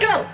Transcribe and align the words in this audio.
Go! 0.00 0.24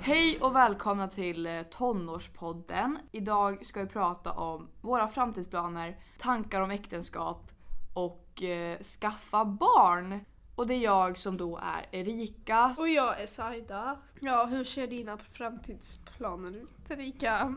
Hej 0.00 0.38
och 0.40 0.54
välkomna 0.56 1.08
till 1.08 1.46
eh, 1.46 1.62
Tonårspodden. 1.62 2.98
Idag 3.12 3.66
ska 3.66 3.80
vi 3.80 3.88
prata 3.88 4.32
om 4.32 4.68
våra 4.80 5.08
framtidsplaner, 5.08 5.98
tankar 6.18 6.60
om 6.60 6.70
äktenskap 6.70 7.50
och 7.94 8.42
eh, 8.42 8.78
skaffa 8.78 9.44
barn. 9.44 10.24
Och 10.56 10.66
det 10.66 10.74
är 10.74 10.80
jag 10.80 11.18
som 11.18 11.36
då 11.36 11.56
är 11.56 12.00
Erika. 12.00 12.74
Och 12.78 12.88
jag 12.88 13.20
är 13.20 13.26
Saida. 13.26 13.98
Ja, 14.20 14.48
hur 14.50 14.64
ser 14.64 14.86
dina 14.86 15.18
framtidsplaner 15.18 16.56
ut 16.56 16.90
Erika? 16.90 17.54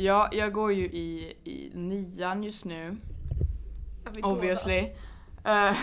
Ja, 0.00 0.28
jag 0.32 0.52
går 0.52 0.72
ju 0.72 0.84
i, 0.84 1.36
i 1.44 1.70
nian 1.74 2.42
just 2.42 2.64
nu. 2.64 2.96
Obviously. 4.22 4.92
Eh, 5.44 5.78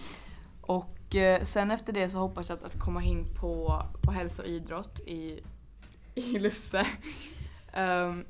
och 0.60 1.14
eh, 1.14 1.42
sen 1.42 1.70
efter 1.70 1.92
det 1.92 2.10
så 2.10 2.18
hoppas 2.18 2.48
jag 2.48 2.58
att, 2.58 2.64
att 2.64 2.80
komma 2.80 3.02
in 3.02 3.34
på, 3.34 3.82
på 4.02 4.12
hälso 4.12 4.42
och 4.42 4.48
idrott 4.48 5.00
i, 5.00 5.40
i 6.14 6.38
Lusse. 6.38 6.86
Ehm, 7.72 8.24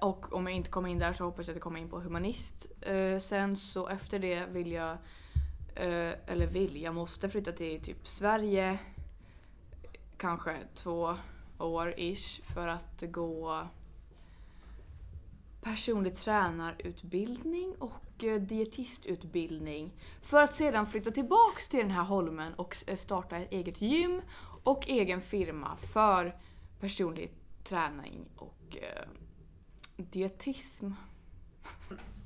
och 0.00 0.32
om 0.32 0.46
jag 0.46 0.56
inte 0.56 0.70
kommer 0.70 0.88
in 0.88 0.98
där 0.98 1.12
så 1.12 1.24
hoppas 1.24 1.46
jag 1.48 1.56
att 1.56 1.62
komma 1.62 1.78
in 1.78 1.88
på 1.88 2.00
humanist. 2.00 2.66
Eh, 2.80 3.18
sen 3.18 3.56
så 3.56 3.88
efter 3.88 4.18
det 4.18 4.46
vill 4.46 4.72
jag, 4.72 4.96
eller 6.26 6.46
vill, 6.46 6.82
jag 6.82 6.94
måste 6.94 7.28
flytta 7.28 7.52
till 7.52 7.80
typ 7.82 8.08
Sverige. 8.08 8.78
Kanske 10.16 10.56
två 10.74 11.16
år 11.58 11.94
ish 11.96 12.42
för 12.54 12.68
att 12.68 13.02
gå 13.02 13.68
personlig 15.60 16.16
tränarutbildning 16.16 17.74
och 17.78 18.24
eh, 18.24 18.40
dietistutbildning. 18.40 19.92
För 20.22 20.42
att 20.42 20.54
sedan 20.54 20.86
flytta 20.86 21.10
tillbaks 21.10 21.68
till 21.68 21.80
den 21.80 21.90
här 21.90 22.04
holmen 22.04 22.54
och 22.54 22.76
eh, 22.86 22.96
starta 22.96 23.36
ett 23.36 23.52
eget 23.52 23.80
gym 23.80 24.22
och 24.62 24.88
egen 24.88 25.20
firma 25.20 25.76
för 25.76 26.36
personlig 26.80 27.32
träning 27.64 28.24
och 28.36 28.76
eh, 28.76 29.08
dietism. 29.96 30.90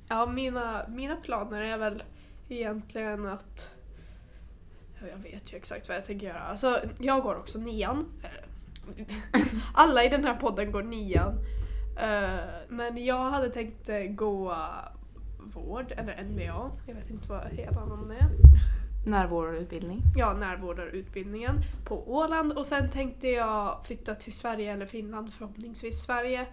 Ja, 0.07 0.25
mina, 0.25 0.85
mina 0.87 1.15
planer 1.15 1.61
är 1.61 1.77
väl 1.77 2.03
egentligen 2.49 3.25
att... 3.25 3.75
Jag 5.09 5.17
vet 5.17 5.53
ju 5.53 5.57
exakt 5.57 5.87
vad 5.87 5.97
jag 5.97 6.05
tänker 6.05 6.27
göra. 6.27 6.39
Alltså, 6.39 6.79
jag 6.99 7.23
går 7.23 7.35
också 7.35 7.59
nian. 7.59 8.05
Alla 9.73 10.03
i 10.03 10.09
den 10.09 10.25
här 10.25 10.35
podden 10.35 10.71
går 10.71 10.83
nian. 10.83 11.33
Eh, 11.97 12.39
men 12.69 13.05
jag 13.05 13.31
hade 13.31 13.49
tänkt 13.49 13.89
eh, 13.89 13.99
gå 13.99 14.55
vård, 15.53 15.91
eller 15.97 16.23
NVA. 16.23 16.71
Jag 16.87 16.95
vet 16.95 17.09
inte 17.09 17.29
vad 17.29 17.45
hela 17.45 17.85
namnet 17.85 18.21
är. 18.21 18.29
Närvårdarutbildning. 19.05 20.01
ja, 20.15 20.33
närvårdarutbildningen 20.33 21.55
på 21.85 22.13
Åland 22.13 22.51
och 22.53 22.65
sen 22.65 22.89
tänkte 22.89 23.27
jag 23.27 23.85
flytta 23.85 24.15
till 24.15 24.33
Sverige 24.33 24.73
eller 24.73 24.85
Finland, 24.85 25.33
förhoppningsvis 25.33 26.03
Sverige 26.03 26.47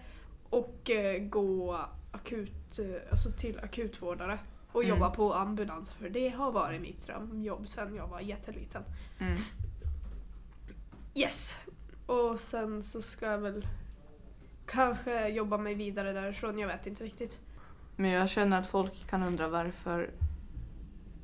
och 0.49 0.89
eh, 0.89 1.23
gå 1.23 1.79
akut, 2.11 2.79
alltså 3.11 3.31
till 3.31 3.59
akutvårdare 3.59 4.39
och 4.71 4.83
Mm. 4.83 4.95
jobba 4.95 5.09
på 5.09 5.33
ambulans 5.33 5.91
för 5.91 6.09
det 6.09 6.29
har 6.29 6.51
varit 6.51 6.81
mitt 6.81 7.07
drömjobb 7.07 7.67
sedan 7.67 7.95
jag 7.95 8.07
var 8.07 8.19
jätteliten. 8.19 8.83
Mm. 9.19 9.37
Yes! 11.15 11.59
Och 12.05 12.39
sen 12.39 12.83
så 12.83 13.01
ska 13.01 13.25
jag 13.25 13.37
väl 13.37 13.67
kanske 14.71 15.29
jobba 15.29 15.57
mig 15.57 15.73
vidare 15.73 16.13
därifrån, 16.13 16.59
jag 16.59 16.67
vet 16.67 16.87
inte 16.87 17.03
riktigt. 17.03 17.39
Men 17.95 18.11
jag 18.11 18.29
känner 18.29 18.59
att 18.59 18.67
folk 18.67 19.07
kan 19.09 19.23
undra 19.23 19.47
varför 19.47 20.11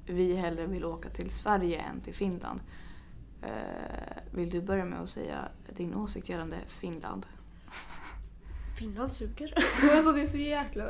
vi 0.06 0.36
hellre 0.36 0.66
vill 0.66 0.86
åka 0.86 1.09
till 1.09 1.30
Sverige 1.30 1.80
än 1.80 2.02
till 2.02 2.14
Finland. 2.14 2.59
Eh, 3.42 4.18
vill 4.31 4.50
du 4.50 4.62
börja 4.62 4.86
med 4.86 5.00
att 5.00 5.09
säga 5.09 5.50
din 5.75 5.96
åsikt 5.96 6.30
gällande 6.30 6.57
Finland? 6.68 7.25
Finland 8.80 9.12
suger. 9.12 9.53
alltså 9.96 10.12
det 10.12 10.22
är 10.22 10.25
så 10.25 10.38
jäkla 10.38 10.86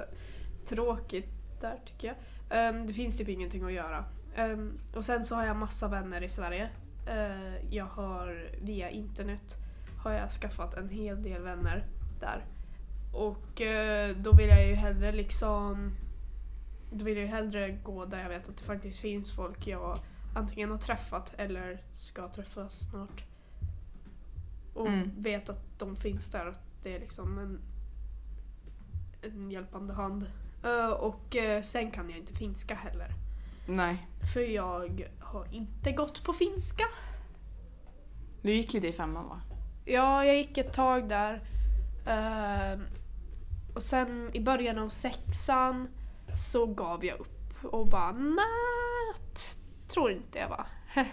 tråkigt 0.65 1.29
där 1.61 1.79
tycker 1.85 2.07
jag. 2.07 2.17
Ehm, 2.49 2.87
det 2.87 2.93
finns 2.93 3.17
typ 3.17 3.29
ingenting 3.29 3.63
att 3.63 3.73
göra. 3.73 4.05
Ehm, 4.35 4.79
och 4.95 5.05
sen 5.05 5.23
så 5.23 5.35
har 5.35 5.45
jag 5.45 5.55
massa 5.55 5.87
vänner 5.87 6.23
i 6.23 6.29
Sverige. 6.29 6.69
Eh, 7.07 7.75
jag 7.75 7.85
har 7.85 8.49
via 8.61 8.89
internet 8.89 9.57
har 10.03 10.11
jag 10.11 10.31
skaffat 10.31 10.73
en 10.73 10.89
hel 10.89 11.23
del 11.23 11.41
vänner 11.41 11.85
där. 12.19 12.45
Och 13.13 13.61
eh, 13.61 14.15
då 14.17 14.31
vill 14.31 14.49
jag 14.49 14.67
ju 14.67 14.75
hellre 14.75 15.11
liksom 15.11 15.91
då 16.91 17.05
vill 17.05 17.17
jag 17.17 17.25
ju 17.25 17.31
hellre 17.31 17.71
gå 17.83 18.05
där 18.05 18.21
jag 18.21 18.29
vet 18.29 18.49
att 18.49 18.57
det 18.57 18.63
faktiskt 18.63 18.99
finns 18.99 19.31
folk 19.31 19.67
jag 19.67 19.99
antingen 20.35 20.69
har 20.71 20.77
träffat 20.77 21.33
eller 21.37 21.81
ska 21.91 22.27
träffa 22.29 22.69
snart. 22.69 23.23
Och 24.73 24.87
Mm. 24.87 25.11
vet 25.17 25.49
att 25.49 25.79
de 25.79 25.95
finns 25.95 26.29
där. 26.29 26.45
Att 26.45 26.59
det 26.83 26.95
är 26.95 26.99
liksom 26.99 27.37
en, 27.37 27.59
en 29.21 29.51
hjälpande 29.51 29.93
hand. 29.93 30.25
Eh, 30.63 30.89
och 30.89 31.35
eh, 31.35 31.61
sen 31.61 31.91
kan 31.91 32.09
jag 32.09 32.19
inte 32.19 32.33
finska 32.33 32.75
heller. 32.75 33.13
Nej. 33.67 34.07
För 34.33 34.39
jag 34.41 35.09
har 35.19 35.47
inte 35.53 35.91
gått 35.91 36.23
på 36.23 36.33
finska. 36.33 36.83
Du 38.41 38.51
gick 38.53 38.73
lite 38.73 38.87
i 38.87 38.93
femman 38.93 39.25
va? 39.29 39.41
Ja, 39.85 40.25
jag 40.25 40.35
gick 40.35 40.57
ett 40.57 40.73
tag 40.73 41.09
där. 41.09 41.41
Uh, 42.07 42.81
och 43.75 43.83
sen 43.83 44.29
i 44.33 44.39
början 44.39 44.79
av 44.79 44.89
sexan 44.89 45.87
så 46.37 46.65
gav 46.65 47.05
jag 47.05 47.19
upp 47.19 47.63
och 47.63 47.87
bara 47.87 48.11
nej, 48.11 48.97
tror 49.87 50.11
inte 50.11 50.39
jag 50.39 50.49
va. 50.49 50.65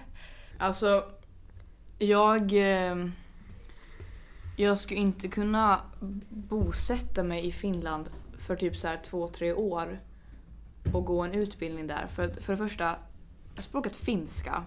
Alltså, 0.59 1.11
jag... 1.99 2.53
Eh, 2.53 3.09
jag 4.57 4.79
skulle 4.79 5.01
inte 5.01 5.29
kunna 5.29 5.81
bosätta 6.31 7.23
mig 7.23 7.47
i 7.47 7.53
Finland 7.53 8.11
för 8.39 8.57
typ 8.57 8.77
så 8.77 8.89
här 8.89 9.01
två, 9.05 9.29
tre 9.29 9.53
år 9.53 10.01
och 10.93 11.05
gå 11.05 11.23
en 11.23 11.33
utbildning 11.33 11.87
där. 11.87 12.07
För, 12.07 12.29
för 12.29 12.53
det 12.53 12.57
första, 12.57 12.97
språket 13.59 13.97
finska 13.97 14.65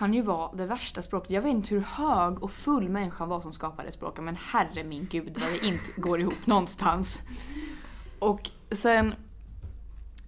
kan 0.00 0.14
ju 0.14 0.22
vara 0.22 0.52
det 0.56 0.66
värsta 0.66 1.02
språket. 1.02 1.30
Jag 1.30 1.42
vet 1.42 1.50
inte 1.50 1.74
hur 1.74 1.80
hög 1.80 2.42
och 2.42 2.50
full 2.50 2.88
människan 2.88 3.28
var 3.28 3.40
som 3.40 3.52
skapade 3.52 3.92
språket 3.92 4.24
men 4.24 4.36
herre 4.36 4.84
min 4.84 5.06
gud 5.10 5.38
vad 5.40 5.52
det 5.52 5.66
inte 5.66 5.92
går 6.00 6.20
ihop 6.20 6.46
någonstans. 6.46 7.22
Och 8.18 8.50
sen... 8.70 9.14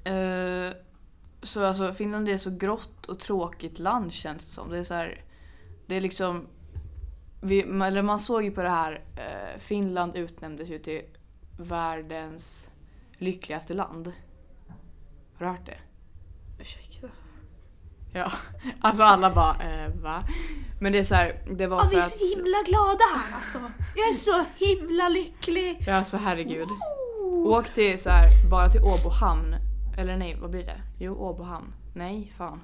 Eh, 0.04 0.72
så 1.42 1.64
alltså 1.64 1.94
Finland 1.94 2.28
är 2.28 2.38
så 2.38 2.50
grått 2.50 3.06
och 3.06 3.20
tråkigt 3.20 3.78
land 3.78 4.12
känns 4.12 4.44
det 4.44 4.52
som. 4.52 4.70
Det 4.70 4.78
är 4.78 4.84
så 4.84 4.94
här, 4.94 5.24
Det 5.86 5.94
är 5.96 6.00
liksom... 6.00 6.46
Vi, 7.40 7.64
man- 7.66 7.88
eller 7.88 8.02
man 8.02 8.20
såg 8.20 8.42
ju 8.42 8.50
på 8.50 8.62
det 8.62 8.70
här, 8.70 9.04
eh, 9.16 9.58
Finland 9.58 10.16
utnämndes 10.16 10.68
ju 10.68 10.78
till 10.78 11.02
världens 11.58 12.70
lyckligaste 13.18 13.74
land. 13.74 14.12
Har 15.36 15.46
du 15.46 15.46
hört 15.46 15.66
det? 15.66 15.78
Ursäkta. 16.60 17.08
Ja, 18.12 18.32
alltså 18.80 19.02
alla 19.02 19.30
bara 19.30 19.50
eh, 19.50 19.90
va? 20.02 20.24
Men 20.80 20.92
det 20.92 20.98
är 20.98 21.04
så 21.04 21.14
här, 21.14 21.42
det 21.50 21.66
var 21.66 21.76
Ja, 21.76 21.84
för 21.84 21.90
vi 21.90 21.96
är 21.96 22.00
att... 22.00 22.08
så 22.08 22.36
himla 22.36 22.58
glada 22.66 23.04
här 23.14 23.36
alltså. 23.36 23.58
Jag 23.96 24.08
är 24.08 24.12
så 24.12 24.44
himla 24.56 25.08
lycklig. 25.08 25.84
Ja, 25.86 25.94
alltså 25.94 26.16
herregud. 26.16 26.68
Åk 27.46 27.74
till 27.74 28.02
så 28.02 28.10
här, 28.10 28.28
bara 28.50 28.68
till 28.68 28.80
Åbo 28.80 29.08
hamn. 29.08 29.56
Eller 29.98 30.16
nej, 30.16 30.38
vad 30.40 30.50
blir 30.50 30.64
det? 30.64 30.80
Jo, 30.98 31.14
Åbo 31.14 31.42
hamn. 31.42 31.74
Nej, 31.94 32.32
fan. 32.38 32.60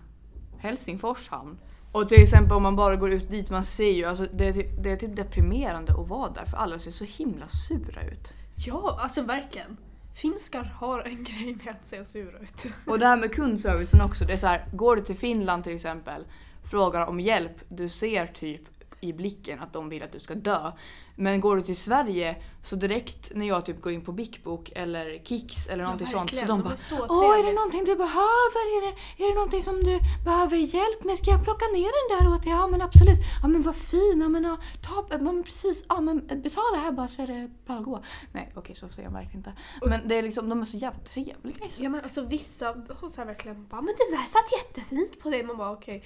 Helsingfors 0.58 1.28
hamn. 1.28 1.58
Och 1.92 2.08
till 2.08 2.22
exempel 2.22 2.56
om 2.56 2.62
man 2.62 2.76
bara 2.76 2.96
går 2.96 3.10
ut 3.10 3.30
dit, 3.30 3.50
man 3.50 3.64
ser 3.64 3.90
ju, 3.90 4.04
alltså 4.04 4.26
det 4.32 4.46
är, 4.46 4.52
typ, 4.52 4.82
det 4.82 4.90
är 4.90 4.96
typ 4.96 5.16
deprimerande 5.16 5.92
att 5.92 6.08
vara 6.08 6.30
där 6.30 6.44
för 6.44 6.56
alla 6.56 6.78
ser 6.78 6.90
så 6.90 7.04
himla 7.04 7.48
sura 7.48 8.02
ut. 8.02 8.32
Ja, 8.54 8.98
alltså 9.00 9.22
verkligen. 9.22 9.76
Finskar 10.20 10.62
har 10.62 11.00
en 11.00 11.24
grej 11.24 11.58
med 11.64 11.74
att 11.74 11.86
se 11.86 12.04
sura 12.04 12.38
ut. 12.38 12.66
Och 12.86 12.98
det 12.98 13.06
här 13.06 13.16
med 13.16 13.34
kundservicen 13.34 14.00
också, 14.00 14.24
det 14.24 14.32
är 14.32 14.36
så 14.36 14.46
här, 14.46 14.66
går 14.72 14.96
du 14.96 15.02
till 15.02 15.16
Finland 15.16 15.64
till 15.64 15.74
exempel, 15.74 16.24
frågar 16.70 17.06
om 17.06 17.20
hjälp, 17.20 17.52
du 17.68 17.88
ser 17.88 18.26
typ 18.26 18.62
i 19.00 19.12
blicken 19.12 19.60
att 19.60 19.72
de 19.72 19.88
vill 19.88 20.02
att 20.02 20.12
du 20.12 20.20
ska 20.20 20.34
dö. 20.34 20.72
Men 21.16 21.40
går 21.40 21.56
du 21.56 21.62
till 21.62 21.76
Sverige 21.76 22.36
så 22.62 22.76
direkt 22.76 23.32
när 23.34 23.46
jag 23.48 23.66
typ 23.66 23.80
går 23.82 23.92
in 23.92 24.04
på 24.04 24.12
Bikbok 24.12 24.72
eller 24.74 25.24
Kicks 25.24 25.66
eller 25.68 25.84
någonting 25.84 26.06
sånt 26.06 26.30
så 26.30 26.36
de 26.36 26.46
de 26.46 26.62
bara 26.62 26.76
Åh, 27.08 27.24
är 27.24 27.28
det 27.28 27.32
trevliga." 27.34 27.54
någonting 27.54 27.84
du 27.84 27.94
behöver? 27.96 28.62
Är 28.76 28.80
det, 28.86 29.24
är 29.24 29.28
det 29.28 29.34
någonting 29.34 29.62
som 29.62 29.76
du 29.84 29.98
behöver 30.24 30.56
hjälp 30.56 31.04
med? 31.04 31.18
Ska 31.18 31.30
jag 31.30 31.44
plocka 31.44 31.64
ner 31.66 31.90
den 31.98 32.18
där 32.18 32.34
åt 32.36 32.42
dig? 32.42 32.52
Ja 32.52 32.66
men 32.66 32.82
absolut. 32.82 33.18
Ja 33.42 33.48
men 33.48 33.62
vad 33.62 33.76
fin. 33.76 34.18
Ja 34.22 34.28
men, 34.28 34.44
ja, 34.44 34.56
ta, 34.82 35.06
ja, 35.10 35.18
men 35.18 35.42
precis. 35.44 35.84
Ja 35.88 36.00
men 36.00 36.26
betala 36.26 36.76
här 36.76 36.92
bara 36.92 37.08
så 37.08 37.22
är 37.22 37.26
det 37.26 37.50
bara 37.66 37.78
att 37.78 37.84
gå. 37.84 38.02
Nej 38.32 38.52
okej 38.56 38.74
så 38.74 38.88
säger 38.88 39.08
jag 39.08 39.12
verkligen 39.12 39.36
inte. 39.36 39.52
Men 39.86 40.08
det 40.08 40.14
är 40.18 40.22
liksom, 40.22 40.48
de 40.48 40.60
är 40.60 40.64
så 40.64 40.76
jävla 40.76 41.00
trevliga. 41.00 41.56
så- 41.70 41.82
Ja 41.82 41.88
men 41.88 42.00
alltså 42.00 42.22
vissa 42.24 42.74
så 43.10 43.16
här 43.16 43.24
verkligen 43.24 43.66
bara 43.68 43.80
men 43.82 43.94
det 43.98 44.16
där 44.16 44.26
satt 44.26 44.52
jättefint 44.52 45.20
på 45.20 45.30
dig. 45.30 45.42
Man 45.42 45.56
bara 45.56 45.70
okej. 45.72 46.04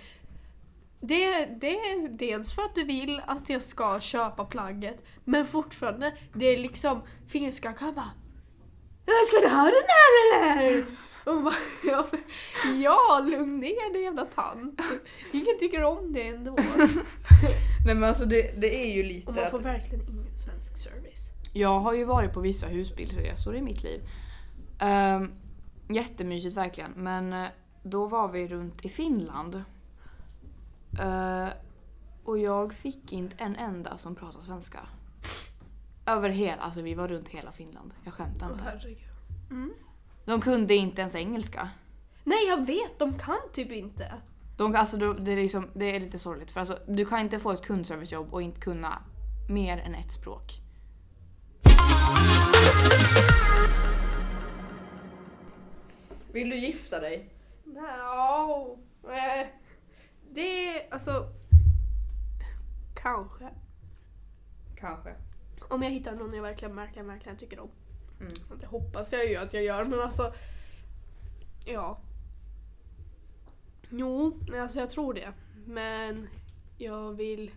Det, 1.04 1.46
det 1.60 1.78
är 1.78 2.08
dels 2.08 2.54
för 2.54 2.62
att 2.62 2.74
du 2.74 2.84
vill 2.84 3.22
att 3.26 3.48
jag 3.48 3.62
ska 3.62 4.00
köpa 4.00 4.44
plagget 4.44 5.04
men 5.24 5.46
fortfarande, 5.46 6.16
det 6.34 6.46
är 6.46 6.58
liksom 6.58 7.02
finska 7.26 7.72
kan 7.72 7.94
bara 7.94 8.10
Ska 9.26 9.40
du 9.40 9.48
ha 9.48 9.64
den 9.64 9.88
här 9.88 10.12
eller? 10.22 10.84
Och 11.24 11.42
bara, 11.42 11.54
ja, 11.84 12.06
ja, 12.82 13.24
lugn 13.30 13.56
ner 13.56 13.92
dig 13.92 14.02
jävla 14.02 14.24
tant. 14.24 14.80
Ingen 15.32 15.58
tycker 15.60 15.82
om 15.82 16.12
det 16.12 16.26
ändå. 16.26 16.56
Nej 17.86 17.94
men 17.94 18.04
alltså 18.04 18.24
det, 18.24 18.60
det 18.60 18.84
är 18.84 18.94
ju 18.94 19.02
lite 19.02 19.28
Och 19.28 19.36
man 19.36 19.44
att 19.44 19.50
får 19.50 19.58
verkligen 19.58 20.08
ingen 20.08 20.36
svensk 20.36 20.76
service. 20.76 21.30
Jag 21.52 21.80
har 21.80 21.94
ju 21.94 22.04
varit 22.04 22.32
på 22.32 22.40
vissa 22.40 22.66
husbilsresor 22.66 23.56
i 23.56 23.62
mitt 23.62 23.82
liv. 23.82 24.00
Um, 24.82 25.32
jättemysigt 25.94 26.56
verkligen. 26.56 26.92
Men 26.96 27.32
eh, 27.32 27.48
då 27.82 28.06
var 28.06 28.28
vi 28.28 28.48
runt 28.48 28.84
i 28.84 28.88
Finland. 28.88 29.64
Eh, 31.00 31.48
och 32.24 32.38
jag 32.38 32.72
fick 32.72 33.12
inte 33.12 33.44
en 33.44 33.56
enda 33.56 33.98
som 33.98 34.14
pratade 34.14 34.44
svenska. 34.44 34.80
Över 36.06 36.28
hela, 36.30 36.62
alltså 36.62 36.80
vi 36.82 36.94
var 36.94 37.08
runt 37.08 37.28
hela 37.28 37.52
Finland. 37.52 37.94
Jag 38.04 38.14
skämtar 38.14 38.46
Åh 38.46 38.52
inte. 38.52 38.64
herregud. 38.64 38.98
Mm. 39.50 39.72
De 40.24 40.40
kunde 40.40 40.74
inte 40.74 41.00
ens 41.00 41.14
engelska. 41.14 41.70
Nej 42.24 42.46
jag 42.48 42.66
vet, 42.66 42.98
de 42.98 43.18
kan 43.18 43.38
typ 43.52 43.72
inte. 43.72 44.14
De, 44.56 44.74
alltså, 44.74 44.96
det, 44.96 45.32
är 45.32 45.36
liksom, 45.36 45.68
det 45.74 45.96
är 45.96 46.00
lite 46.00 46.18
sorgligt 46.18 46.50
för 46.50 46.60
alltså, 46.60 46.78
du 46.88 47.04
kan 47.04 47.20
inte 47.20 47.38
få 47.38 47.50
ett 47.50 47.62
kundservicejobb 47.62 48.34
och 48.34 48.42
inte 48.42 48.60
kunna 48.60 49.02
mer 49.48 49.78
än 49.78 49.94
ett 49.94 50.12
språk. 50.12 50.58
Vill 56.32 56.50
du 56.50 56.56
gifta 56.56 57.00
dig? 57.00 57.28
No. 57.64 58.78
eh, 59.04 59.46
Det 60.34 60.68
är 60.68 60.88
alltså... 60.90 61.28
Kanske. 62.94 63.48
Kanske. 64.76 65.14
Om 65.60 65.82
jag 65.82 65.90
hittar 65.90 66.12
någon 66.12 66.34
jag 66.34 66.42
verkligen, 66.42 66.76
verkligen, 66.76 67.08
verkligen 67.08 67.38
tycker 67.38 67.60
om. 67.60 67.70
Mm. 68.20 68.34
Det 68.60 68.66
hoppas 68.66 69.12
jag 69.12 69.28
ju 69.28 69.36
att 69.36 69.52
jag 69.52 69.64
gör 69.64 69.84
men 69.84 70.00
alltså... 70.00 70.34
Ja. 71.64 72.00
Jo, 73.90 74.40
men 74.48 74.60
alltså 74.60 74.78
jag 74.78 74.90
tror 74.90 75.14
det. 75.14 75.32
Men 75.66 76.28
jag 76.78 77.12
vill... 77.12 77.50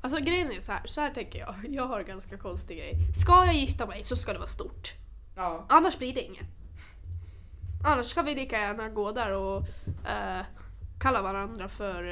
Alltså 0.00 0.22
grejen 0.22 0.52
är 0.52 0.60
så 0.60 0.72
här, 0.72 0.86
så 0.86 1.00
här 1.00 1.14
tänker 1.14 1.38
jag. 1.38 1.54
Jag 1.68 1.86
har 1.86 2.00
en 2.00 2.06
ganska 2.06 2.38
konstig 2.38 2.78
grej. 2.78 2.94
Ska 3.14 3.46
jag 3.46 3.54
gifta 3.54 3.86
mig 3.86 4.04
så 4.04 4.16
ska 4.16 4.32
det 4.32 4.38
vara 4.38 4.48
stort. 4.48 4.92
Ja. 5.36 5.66
Annars 5.68 5.98
blir 5.98 6.14
det 6.14 6.22
inget. 6.22 6.46
Annars 7.84 8.06
ska 8.06 8.22
vi 8.22 8.34
lika 8.34 8.56
gärna 8.56 8.88
gå 8.88 9.12
där 9.12 9.32
och 9.32 9.58
eh, 10.06 10.42
kalla 11.02 11.22
varandra 11.22 11.68
för 11.68 12.04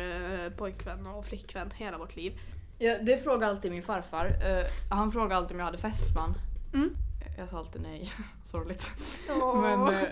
eh, 0.44 0.50
pojkvän 0.50 1.06
och 1.06 1.25
flickvän 1.25 1.70
hela 1.76 1.98
vårt 1.98 2.16
liv. 2.16 2.40
ja. 2.78 2.98
Det 2.98 3.25
frågar 3.25 3.48
alltid 3.48 3.70
min 3.70 3.82
farfar. 3.82 4.26
Eh, 4.26 4.66
han 4.90 5.10
frågar 5.12 5.37
alltid 5.37 5.52
om 5.52 5.58
jag 5.58 5.66
hade 5.66 5.78
fästman. 5.78 6.34
Mm. 6.75 6.96
Jag 7.38 7.48
sa 7.48 7.58
alltid 7.58 7.82
nej. 7.82 8.12
Sorgligt. 8.50 8.90
Åh. 9.31 9.60
Men 9.60 9.94
eh, 9.94 10.08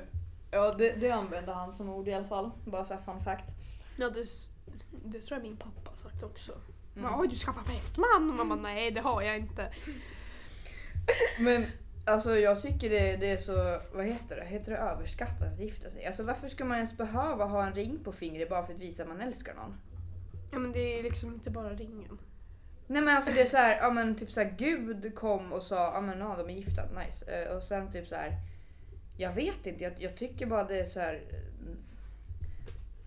ja, 0.51 0.75
det, 0.75 1.01
det 1.01 1.11
använde 1.11 1.53
han 1.53 1.73
som 1.73 1.89
ord 1.89 2.09
i 2.09 2.15
alla 2.15 2.29
fall. 2.29 2.51
Bara 2.65 2.85
så 2.85 2.95
här 2.95 3.01
fun 3.01 3.21
fact. 3.21 3.55
Ja, 3.97 4.11
det, 4.11 4.25
det 5.05 5.21
tror 5.21 5.39
jag 5.39 5.43
min 5.43 5.57
pappa 5.57 5.91
har 5.91 5.97
sagt 5.97 6.23
också. 6.23 6.53
Mm. 6.97 7.21
Oj, 7.21 7.29
du 7.29 7.37
skaffar 7.37 7.63
fästman! 7.63 8.31
Och 8.31 8.37
man 8.37 8.49
bara, 8.49 8.61
nej 8.61 8.91
det 8.91 9.01
har 9.01 9.23
jag 9.23 9.39
inte. 9.39 9.73
Men 11.39 11.67
alltså 12.09 12.37
jag 12.37 12.63
tycker 12.63 12.91
det, 12.91 13.17
det 13.17 13.31
är 13.31 13.37
så, 13.37 13.81
vad 13.93 14.05
heter 14.07 14.37
det? 14.37 14.45
Heter 14.45 14.71
det 14.73 14.79
överskattat 14.79 15.53
att 15.53 15.61
gifta 15.61 15.91
sig? 15.91 16.07
Alltså 16.07 16.23
varför 16.23 16.49
ska 16.49 16.65
man 16.65 16.77
ens 16.77 16.97
behöva 16.97 17.45
ha 17.45 17.67
en 17.67 17.75
ring 17.75 17.99
på 18.05 18.13
fingret 18.13 18.49
bara 18.49 18.63
för 18.63 18.73
att 18.75 18.81
visa 18.81 19.03
att 19.03 19.09
man 19.09 19.21
älskar 19.21 19.55
någon? 19.55 19.75
Ja 20.53 20.59
men 20.59 20.73
det 20.73 20.99
är 20.99 21.03
liksom 21.03 21.35
inte 21.35 21.51
bara 21.51 21.71
ringen. 21.71 22.19
Nej 22.87 23.03
men 23.03 23.17
alltså 23.17 23.33
det 23.33 23.41
är 23.41 23.47
så 23.47 23.57
här, 23.57 23.79
ja 23.81 23.91
men 23.91 24.17
typ 24.17 24.31
så 24.31 24.41
här, 24.41 24.55
Gud 24.59 25.15
kom 25.15 25.53
och 25.53 25.63
sa, 25.63 25.93
ja 25.95 26.01
men 26.01 26.19
ja, 26.19 26.37
de 26.39 26.51
är 26.51 26.55
gifta, 26.55 26.83
nice. 27.05 27.43
Eh, 27.43 27.57
Och 27.57 27.63
sen 27.63 27.93
typ 27.93 28.09
så 28.09 28.15
här, 28.15 28.33
jag 29.17 29.33
vet 29.33 29.67
inte, 29.67 29.85
jag, 29.85 29.93
jag 29.99 30.17
tycker 30.17 30.47
bara 30.47 30.65
det 30.65 30.81
är 30.81 30.85
så 30.85 31.01
här. 31.01 31.15
eh, 31.15 31.39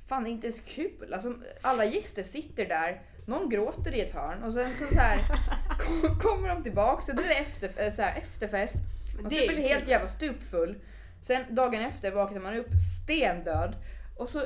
Fan 0.07 0.23
det 0.23 0.29
är 0.29 0.31
inte 0.31 0.47
ens 0.47 0.59
kul. 0.59 1.13
Alltså, 1.13 1.33
alla 1.61 1.85
gäster 1.85 2.23
sitter 2.23 2.65
där, 2.65 3.01
någon 3.31 3.49
gråter 3.49 3.93
i 3.93 4.01
ett 4.01 4.11
hörn 4.11 4.43
och 4.43 4.53
sen 4.53 4.73
så, 4.73 4.87
så 4.87 4.99
här, 4.99 5.19
kom, 5.79 6.19
kommer 6.19 6.49
de 6.49 6.63
tillbaka 6.63 7.01
så 7.01 7.11
då 7.11 7.21
är 7.21 7.27
det 7.27 7.33
efter, 7.37 7.83
eh, 7.83 7.93
så 7.93 8.01
här, 8.01 8.17
efterfest. 8.17 8.75
Man 9.15 9.23
det 9.23 9.35
super 9.35 9.53
sig 9.53 9.67
helt 9.67 9.87
jävla 9.87 10.07
stupfull. 10.07 10.75
Sen 11.21 11.55
dagen 11.55 11.81
efter 11.81 12.11
vaknar 12.11 12.41
man 12.41 12.55
upp 12.55 12.71
stendöd. 13.03 13.75
Och 14.17 14.29
så... 14.29 14.41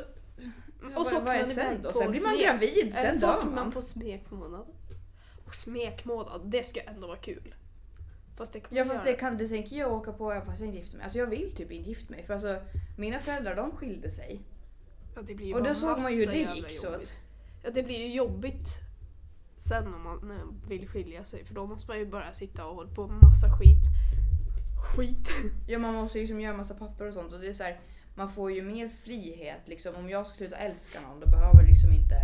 Och 0.96 1.08
så 1.08 1.16
vad, 1.16 1.24
vad 1.24 1.36
är 1.36 1.44
sen 1.44 1.82
då? 1.82 1.92
Sen 1.94 2.12
blir 2.12 2.22
man 2.22 2.34
smek. 2.34 2.46
gravid, 2.46 2.96
sen 2.96 3.20
dör 3.20 3.44
man. 3.44 3.56
man 3.56 3.72
på 3.72 3.82
smekmånad. 3.82 4.66
Och 5.46 5.56
smekmånad, 5.56 6.42
det 6.52 6.64
ska 6.64 6.82
ändå 6.82 7.08
vara 7.08 7.18
kul. 7.18 7.56
Fast 8.38 8.54
det 8.54 8.62
Ja 8.70 8.86
fast 8.86 9.04
det, 9.04 9.14
kan, 9.14 9.38
det 9.38 9.48
tänker 9.48 9.76
jag 9.76 9.94
åka 9.94 10.12
på 10.14 10.32
även 10.32 10.46
fast 10.46 10.60
jag 10.60 10.68
inte 10.68 10.78
gifter 10.78 10.98
mig. 10.98 11.04
Alltså 11.04 11.20
jag 11.20 11.28
vill 11.28 11.52
typ 11.56 11.72
inte 11.72 11.90
gifta 11.90 12.14
mig 12.14 12.24
för 12.24 12.34
alltså 12.34 12.62
mina 12.98 13.20
föräldrar 13.20 13.56
de 13.56 13.72
skilde 13.72 14.10
sig. 14.10 14.42
Ja, 15.16 15.22
det 15.22 15.54
Och 15.54 15.64
då 15.64 15.74
såg 15.74 16.02
man 16.02 16.14
ju 16.14 16.20
hur 16.20 16.32
det 16.32 16.56
gick, 16.56 16.72
så 16.72 16.88
att- 16.88 17.25
Ja 17.66 17.72
det 17.72 17.84
blir 17.84 17.98
ju 17.98 18.14
jobbigt 18.14 18.68
sen 19.58 19.94
om 19.94 20.04
man 20.04 20.62
vill 20.68 20.88
skilja 20.88 21.26
sig 21.26 21.46
för 21.46 21.54
då 21.54 21.66
måste 21.66 21.92
man 21.92 22.00
ju 22.00 22.06
bara 22.06 22.34
sitta 22.34 22.68
och 22.68 22.76
hålla 22.76 22.90
på 22.90 23.08
med 23.08 23.24
massa 23.24 23.48
skit. 23.58 23.86
Skit. 24.96 25.30
Ja 25.68 25.80
man 25.80 25.94
måste 25.94 26.18
ju 26.18 26.22
liksom 26.22 26.42
göra 26.42 26.58
massa 26.58 26.76
papper 26.76 27.08
och 27.08 27.14
sånt 27.14 27.34
och 27.34 27.40
det 27.40 27.48
är 27.48 27.54
så 27.54 27.64
här, 27.64 27.80
man 28.16 28.30
får 28.30 28.52
ju 28.52 28.62
mer 28.62 28.90
frihet 28.90 29.62
liksom. 29.66 29.96
Om 29.96 30.10
jag 30.10 30.28
ska 30.28 30.38
sluta 30.38 30.56
älska 30.56 31.02
någon 31.02 31.20
då 31.20 31.28
behöver 31.28 31.60
jag 31.60 31.70
liksom 31.70 31.92
inte 31.92 32.16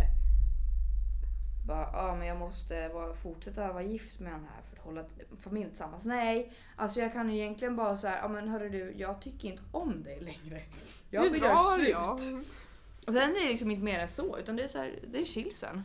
bara, 1.66 1.90
ja 1.92 2.16
men 2.18 2.28
jag 2.28 2.38
måste 2.38 2.88
vara, 2.88 3.14
fortsätta 3.14 3.72
vara 3.72 3.82
gift 3.82 4.20
med 4.20 4.32
den 4.32 4.44
här 4.44 4.62
för 4.70 4.76
att 4.76 4.84
hålla 4.84 5.04
familjen 5.38 5.70
tillsammans. 5.70 6.04
Nej, 6.04 6.52
alltså 6.76 7.00
jag 7.00 7.12
kan 7.12 7.30
ju 7.30 7.40
egentligen 7.40 7.76
bara 7.76 7.96
så 7.96 8.06
här, 8.06 8.18
ja 8.18 8.28
men 8.28 8.48
hörru 8.48 8.68
du, 8.68 8.94
jag 8.96 9.22
tycker 9.22 9.48
inte 9.48 9.62
om 9.70 10.02
dig 10.02 10.20
längre. 10.20 10.62
Jag 11.10 11.30
vill 11.30 11.42
göra 11.42 11.56
slut. 11.56 11.88
jag. 11.88 12.18
Och 13.06 13.12
sen 13.12 13.36
är 13.36 13.44
det 13.44 13.48
liksom 13.50 13.70
inte 13.70 13.84
mer 13.84 13.98
än 13.98 14.08
så, 14.08 14.38
utan 14.38 14.56
det 14.56 14.62
är 14.62 14.68
så 14.68 14.78
här, 14.78 14.98
det 15.12 15.18
är 15.20 15.24
chill 15.24 15.54
sen. 15.54 15.82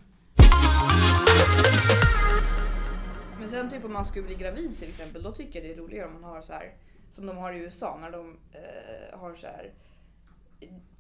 Men 3.40 3.50
sen 3.50 3.70
typ 3.70 3.86
om 3.86 3.94
man 3.94 4.06
skulle 4.06 4.26
bli 4.26 4.36
gravid 4.36 4.80
till 4.80 4.90
exempel, 4.90 5.24
då 5.24 5.32
tycker 5.32 5.60
jag 5.60 5.70
det 5.70 5.74
är 5.74 5.78
roligare 5.78 6.08
om 6.08 6.22
man 6.22 6.24
har 6.24 6.42
så 6.42 6.54
här 6.54 6.74
som 7.12 7.26
de 7.26 7.38
har 7.38 7.54
i 7.54 7.58
USA 7.58 7.98
när 8.02 8.12
de 8.12 8.38
eh, 8.54 9.20
har 9.20 9.36
så 9.36 9.48
här 9.48 9.72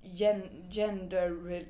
gen, 0.01 0.41
gender 0.71 1.29
re, 1.29 1.65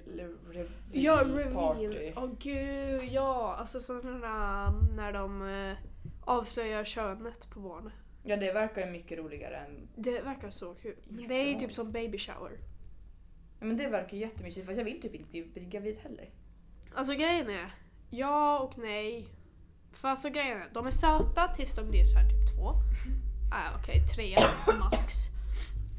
reveal 0.49 0.67
Ja, 0.91 1.23
reveal. 1.25 1.53
party. 1.53 2.13
Åh 2.15 2.29
gud, 2.39 3.03
ja. 3.11 3.55
Alltså 3.59 3.79
sådana 3.79 4.69
när 4.95 5.13
de 5.13 5.41
eh, 5.49 5.77
avslöjar 6.21 6.83
könet 6.83 7.49
på 7.49 7.59
barnet. 7.59 7.93
Ja 8.23 8.37
det 8.37 8.53
verkar 8.53 8.85
ju 8.85 8.91
mycket 8.91 9.17
roligare 9.17 9.57
än... 9.57 9.87
Det 9.95 10.21
verkar 10.21 10.49
så 10.49 10.73
kul. 10.73 10.95
Det 11.27 11.33
är 11.33 11.59
typ 11.59 11.73
som 11.73 11.91
baby 11.91 12.17
shower. 12.17 12.51
Men 13.59 13.77
det 13.77 13.87
verkar 13.87 14.17
jättemysigt 14.17 14.65
fast 14.65 14.77
jag 14.77 14.85
vill 14.85 15.01
typ 15.01 15.15
inte 15.15 15.29
bli, 15.29 15.65
gravid 15.65 15.97
heller. 15.97 16.29
Alltså 16.93 17.13
grejen 17.13 17.49
är, 17.49 17.71
ja 18.09 18.59
och 18.59 18.77
nej. 18.77 19.27
För 19.91 20.07
alltså 20.07 20.29
grejen 20.29 20.61
är, 20.61 20.69
de 20.73 20.87
är 20.87 20.91
söta 20.91 21.47
tills 21.47 21.75
de 21.75 21.89
blir 21.89 22.05
så 22.05 22.17
här 22.17 22.29
typ 22.29 22.55
två. 22.55 22.69
Äh, 23.51 23.77
Okej, 23.79 24.05
tre 24.15 24.35
max. 24.79 25.13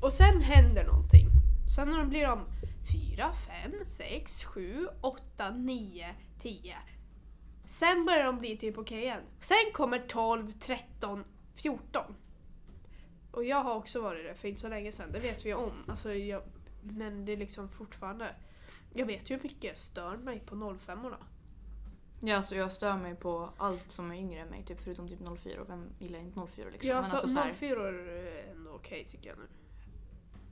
Och 0.02 0.12
sen 0.12 0.40
händer 0.40 0.84
någonting. 0.84 1.28
Sen 1.76 1.88
när 1.90 1.98
de 1.98 2.08
blir 2.08 2.26
de 2.26 2.44
fyra, 2.92 3.32
fem, 3.32 3.72
sex, 3.84 4.44
sju, 4.44 4.86
åtta, 5.00 5.50
nio, 5.50 6.14
tio. 6.40 6.76
Sen 7.64 8.04
börjar 8.04 8.24
de 8.24 8.38
bli 8.38 8.56
typ 8.56 8.78
okej 8.78 9.02
igen. 9.02 9.22
Sen 9.40 9.72
kommer 9.74 9.98
12, 9.98 10.52
13, 10.52 11.24
14. 11.56 12.14
Och 13.30 13.44
jag 13.44 13.62
har 13.62 13.74
också 13.74 14.00
varit 14.00 14.24
det 14.24 14.34
för 14.34 14.48
inte 14.48 14.60
så 14.60 14.68
länge 14.68 14.92
sedan, 14.92 15.12
det 15.12 15.18
vet 15.18 15.46
vi 15.46 15.54
om. 15.54 15.72
Alltså, 15.88 16.14
jag, 16.14 16.42
men 16.82 17.24
det 17.24 17.32
är 17.32 17.36
liksom 17.36 17.68
fortfarande... 17.68 18.34
Jag 18.92 19.06
vet 19.06 19.30
ju 19.30 19.36
hur 19.36 19.42
mycket 19.42 19.64
jag 19.64 19.76
stör 19.76 20.16
mig 20.16 20.40
på 20.40 20.76
05 20.78 21.04
orna 21.04 21.16
Ja 22.20 22.36
alltså 22.36 22.54
jag 22.54 22.72
stör 22.72 22.96
mig 22.96 23.14
på 23.14 23.50
allt 23.56 23.92
som 23.92 24.10
är 24.10 24.14
yngre 24.16 24.40
än 24.40 24.48
mig 24.48 24.64
typ 24.64 24.80
förutom 24.80 25.08
typ 25.08 25.18
04 25.38 25.60
och 25.60 25.68
vem 25.68 25.88
gillar 25.98 26.18
inte 26.18 26.40
04 26.46 26.70
liksom. 26.70 26.90
Ja, 26.90 26.96
alltså, 26.96 27.28
så 27.28 27.34
här, 27.34 27.52
04 27.52 27.88
är 27.88 28.50
ändå 28.52 28.70
okej 28.70 29.04
tycker 29.04 29.28
jag 29.30 29.38
nu. 29.38 29.44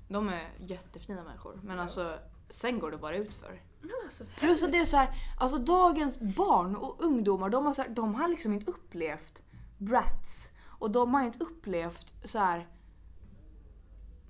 de 0.08 0.28
är 0.28 0.48
jättefina 0.58 1.24
människor 1.24 1.60
men 1.62 1.76
Ja. 1.76 1.82
alltså 1.82 2.18
sen 2.50 2.78
går 2.78 2.90
det 2.90 2.96
bara 2.98 3.16
ut 3.16 3.34
för. 3.34 3.62
Men 3.80 3.90
alltså, 4.04 4.24
Plus 4.38 4.62
att 4.62 4.72
det 4.72 4.78
är 4.78 4.84
så 4.84 4.96
här, 4.96 5.08
alltså 5.38 5.58
dagens 5.58 6.18
barn 6.20 6.76
och 6.76 7.04
ungdomar 7.04 7.50
de 7.50 7.66
har, 7.66 7.72
så 7.72 7.82
här, 7.82 7.88
de 7.88 8.14
har 8.14 8.28
liksom 8.28 8.52
inte 8.52 8.70
upplevt 8.72 9.42
brats. 9.78 10.50
Och 10.78 10.90
de 10.90 11.14
har 11.14 11.22
inte 11.22 11.38
upplevt 11.44 12.14
så 12.24 12.38
här 12.38 12.66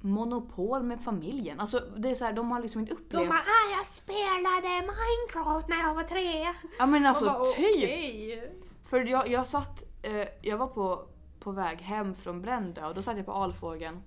monopol 0.00 0.82
med 0.82 1.00
familjen. 1.00 1.60
Alltså 1.60 1.80
det 1.96 2.10
är 2.10 2.14
så 2.14 2.24
här, 2.24 2.32
de 2.32 2.50
har 2.50 2.60
liksom 2.60 2.80
inte 2.80 2.94
de 2.94 3.00
upplevt... 3.00 3.28
bara 3.28 3.38
ah, 3.38 3.76
jag 3.76 3.86
spelade 3.86 4.68
Minecraft 4.68 5.68
när 5.68 5.78
jag 5.78 5.94
var 5.94 6.02
tre. 6.02 6.46
ja 6.78 6.86
men 6.86 7.06
alltså 7.06 7.24
bara, 7.24 7.44
typ! 7.44 7.84
okej. 7.84 8.52
För 8.84 9.00
jag, 9.04 9.28
jag 9.28 9.46
satt, 9.46 9.84
eh, 10.02 10.28
jag 10.42 10.58
var 10.58 10.66
på, 10.66 11.08
på 11.40 11.50
väg 11.50 11.80
hem 11.80 12.14
från 12.14 12.42
Brändö 12.42 12.86
och 12.86 12.94
då 12.94 13.02
satt 13.02 13.16
jag 13.16 13.26
på 13.26 13.32
Alfågeln. 13.32 14.02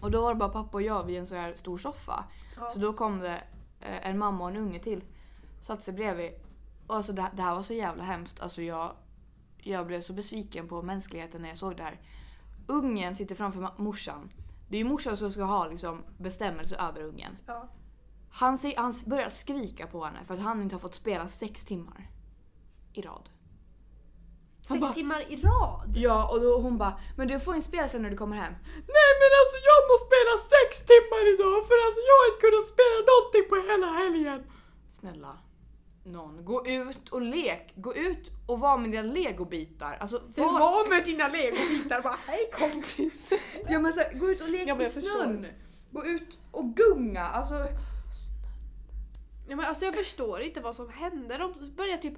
Och 0.00 0.10
då 0.10 0.20
var 0.20 0.34
det 0.34 0.38
bara 0.38 0.48
pappa 0.48 0.76
och 0.76 0.82
jag 0.82 1.04
vid 1.04 1.18
en 1.18 1.26
sån 1.26 1.38
här 1.38 1.54
stor 1.54 1.78
soffa. 1.78 2.24
Ja. 2.56 2.70
Så 2.70 2.78
då 2.78 2.92
kom 2.92 3.18
det 3.18 3.42
eh, 3.80 4.08
en 4.08 4.18
mamma 4.18 4.44
och 4.44 4.50
en 4.50 4.56
unge 4.56 4.78
till. 4.78 5.04
Satte 5.60 5.82
sig 5.82 5.94
bredvid. 5.94 6.30
Och 6.86 6.96
alltså 6.96 7.12
det, 7.12 7.30
det 7.32 7.42
här 7.42 7.54
var 7.54 7.62
så 7.62 7.74
jävla 7.74 8.04
hemskt. 8.04 8.40
Alltså 8.40 8.62
jag, 8.62 8.92
jag 9.58 9.86
blev 9.86 10.00
så 10.00 10.12
besviken 10.12 10.68
på 10.68 10.82
mänskligheten 10.82 11.42
när 11.42 11.48
jag 11.48 11.58
såg 11.58 11.76
det 11.76 11.82
här. 11.82 12.00
Ungen 12.66 13.16
sitter 13.16 13.34
framför 13.34 13.70
morsan. 13.76 14.30
Det 14.68 14.76
är 14.76 14.78
ju 14.78 14.84
morsan 14.88 15.16
som 15.16 15.32
ska 15.32 15.42
ha 15.44 15.66
liksom, 15.68 16.04
bestämmelse 16.18 16.76
över 16.76 17.02
ungen. 17.02 17.36
Ja. 17.46 17.68
Han, 18.30 18.58
säger- 18.58 18.76
han 18.76 18.94
börjar 19.06 19.28
skrika 19.28 19.86
på 19.86 20.04
henne 20.04 20.24
för 20.26 20.34
att 20.34 20.40
han 20.40 20.62
inte 20.62 20.74
har 20.74 20.80
fått 20.80 20.94
spela 20.94 21.28
sex 21.28 21.64
timmar 21.64 22.10
i 22.92 23.02
rad. 23.02 23.28
Han 24.68 24.76
Sex 24.78 24.80
bara- 24.80 24.92
timmar 24.94 25.20
i 25.32 25.36
rad? 25.36 25.92
Ja, 25.96 26.30
och 26.32 26.40
då 26.40 26.60
hon 26.60 26.78
bara 26.78 27.00
“men 27.16 27.28
du 27.28 27.40
får 27.40 27.54
inte 27.56 27.68
spela 27.68 27.88
sen 27.88 28.02
när 28.02 28.10
du 28.10 28.16
kommer 28.16 28.36
hem”. 28.36 28.52
Nej 28.96 29.10
men 29.20 29.30
alltså 29.40 29.56
jag 29.70 29.78
måste 29.90 30.06
spela 30.10 30.34
sex 30.54 30.70
timmar 30.92 31.22
idag 31.34 31.58
för 31.68 31.76
alltså 31.86 32.00
jag 32.10 32.16
har 32.20 32.26
inte 32.30 32.42
kunnat 32.46 32.68
spela 32.76 32.98
någonting 33.10 33.44
på 33.50 33.56
hela 33.70 33.88
helgen. 34.00 34.40
Snälla, 34.98 35.32
någon, 36.06 36.44
gå 36.44 36.66
ut 36.66 37.08
och 37.08 37.22
lek. 37.22 37.72
Gå 37.76 37.94
ut 37.94 38.30
och 38.46 38.60
var 38.60 38.78
med 38.78 38.90
dina 38.90 39.02
legobitar. 39.02 39.96
Alltså, 40.00 40.22
var... 40.36 40.52
Var 40.52 40.88
med 40.88 41.04
dina 41.04 41.28
legobitar 41.28 42.02
bara 42.02 42.16
hej 42.26 42.50
kompis. 42.52 43.30
Ja 43.68 43.78
men 43.80 43.92
så 43.92 44.00
gå 44.14 44.30
ut 44.30 44.42
och 44.42 44.48
lek 44.48 44.68
Ja, 44.68 44.82
i 44.82 44.90
snön. 44.90 45.46
Gå 45.90 46.04
ut 46.04 46.38
och 46.50 46.76
gunga. 46.76 47.22
Alltså, 47.22 47.54
Ja, 49.48 49.56
men 49.56 49.66
alltså 49.66 49.84
jag 49.84 49.94
förstår 49.94 50.40
inte 50.40 50.60
vad 50.60 50.76
som 50.76 50.88
hände. 50.88 51.38
De 51.38 51.72
började 51.76 52.02
typ... 52.02 52.14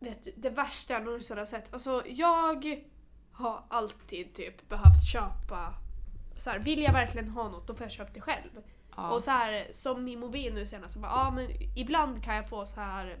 Vet 0.00 0.22
du, 0.24 0.32
det 0.36 0.50
värsta 0.50 0.94
jag 0.94 1.04
någonsin 1.04 1.38
har 1.38 1.44
sett. 1.44 1.72
Alltså 1.72 2.02
jag 2.06 2.82
har 3.32 3.64
alltid 3.68 4.34
typ 4.34 4.68
behövt 4.68 5.04
köpa... 5.12 5.74
Så 6.38 6.50
här, 6.50 6.58
vill 6.58 6.82
jag 6.82 6.92
verkligen 6.92 7.28
ha 7.28 7.48
något 7.48 7.66
då 7.66 7.74
får 7.74 7.84
jag 7.84 7.90
köpa 7.92 8.10
det 8.14 8.20
själv. 8.20 8.50
ja. 8.96 9.14
Och 9.14 9.22
så 9.22 9.30
här, 9.30 9.66
som 9.72 10.04
min 10.04 10.20
mobil 10.20 10.54
nu 10.54 10.66
senast, 10.66 10.94
så 10.94 11.00
bara, 11.00 11.10
ja, 11.12 11.30
men 11.30 11.48
ibland 11.76 12.24
kan 12.24 12.36
jag 12.36 12.48
få 12.48 12.66
så 12.66 12.80
här 12.80 13.18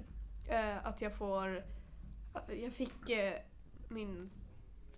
eh, 0.48 0.86
att 0.86 1.00
jag 1.00 1.14
får... 1.14 1.64
Jag 2.48 2.72
fick 2.72 3.10
eh, 3.10 3.34
min 3.88 4.30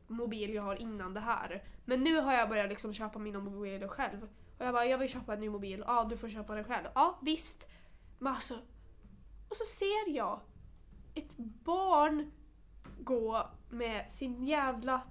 mobil 0.06 0.54
jag 0.54 0.62
har 0.62 0.76
innan 0.76 1.14
det 1.14 1.20
här. 1.20 1.62
Men 1.84 2.04
nu 2.04 2.20
har 2.20 2.32
jag 2.32 2.48
börjat 2.48 2.68
liksom 2.68 2.92
köpa 2.92 3.18
mina 3.18 3.38
mobiler 3.38 3.88
själv. 3.88 4.22
Och 4.58 4.64
jag 4.64 4.74
bara, 4.74 4.86
jag 4.86 4.98
vill 4.98 5.08
köpa 5.08 5.34
en 5.34 5.40
ny 5.40 5.50
mobil. 5.50 5.84
Ja, 5.86 6.06
du 6.10 6.16
får 6.16 6.28
köpa 6.28 6.54
den 6.54 6.64
själv. 6.64 6.86
Ja, 6.94 7.18
visst. 7.22 7.68
Men 8.18 8.32
alltså... 8.32 8.54
Och 9.48 9.56
så 9.56 9.64
ser 9.64 10.16
jag 10.16 10.40
ett 11.14 11.36
barn 11.36 12.32
gå 12.98 13.50
med 13.70 14.12
sin 14.12 14.44
jävla 14.44 15.02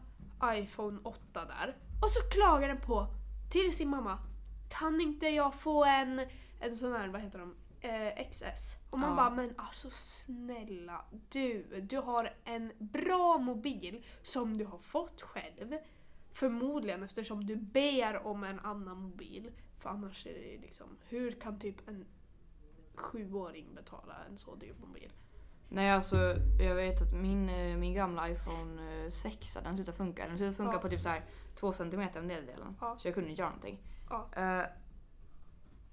iPhone 0.43 0.99
8 1.03 1.45
där. 1.45 1.77
Och 2.03 2.11
så 2.11 2.21
klagar 2.31 2.67
den 2.67 2.81
på 2.81 3.07
till 3.51 3.75
sin 3.75 3.89
mamma. 3.89 4.17
Kan 4.69 5.01
inte 5.01 5.27
jag 5.27 5.53
få 5.53 5.85
en, 5.85 6.21
en 6.59 6.75
sån 6.75 6.91
här, 6.91 7.07
vad 7.07 7.21
heter 7.21 7.39
de, 7.39 7.55
eh, 7.83 8.27
XS? 8.29 8.75
Och 8.89 8.99
man 8.99 9.09
Ja. 9.09 9.15
bara, 9.15 9.29
men 9.29 9.53
alltså 9.55 9.89
snälla 9.89 11.05
du, 11.29 11.63
du 11.81 11.97
har 11.97 12.33
en 12.43 12.71
bra 12.79 13.37
mobil 13.37 14.05
som 14.23 14.57
du 14.57 14.65
har 14.65 14.77
fått 14.79 15.21
själv. 15.21 15.73
Förmodligen 16.31 17.03
eftersom 17.03 17.45
du 17.45 17.55
ber 17.55 18.27
om 18.27 18.43
en 18.43 18.59
annan 18.59 18.97
mobil. 18.97 19.51
För 19.79 19.89
annars 19.89 20.25
är 20.27 20.33
det 20.33 20.57
liksom, 20.61 20.87
hur 21.09 21.31
kan 21.31 21.59
typ 21.59 21.87
en 21.87 22.05
sjuåring 22.95 23.75
betala 23.75 24.15
en 24.29 24.37
så 24.37 24.55
dyr 24.55 24.73
mobil? 24.81 25.11
Nej 25.69 25.91
alltså 25.91 26.15
jag 26.59 26.75
vet 26.75 27.01
att 27.01 27.13
min, 27.13 27.49
eh, 27.49 27.77
min 27.77 27.93
gamla 27.93 28.29
iPhone 28.29 29.03
eh, 29.05 29.09
6 29.11 29.53
den 29.63 29.73
slutade 29.75 29.97
funka. 29.97 30.27
Den 30.27 30.37
slutade 30.37 30.55
funka 30.55 30.73
Ja. 30.73 30.79
på 30.79 30.89
typ 30.89 31.01
så 31.01 31.09
här 31.09 31.25
2 31.55 31.73
cm 31.73 32.07
den 32.13 32.27
delen. 32.27 32.77
Ja. 32.81 32.95
Så 32.97 33.07
jag 33.07 33.15
kunde 33.15 33.29
inte 33.29 33.41
göra 33.41 33.49
någonting. 33.49 33.79
Ja. 34.09 34.29
Eh, 34.35 34.65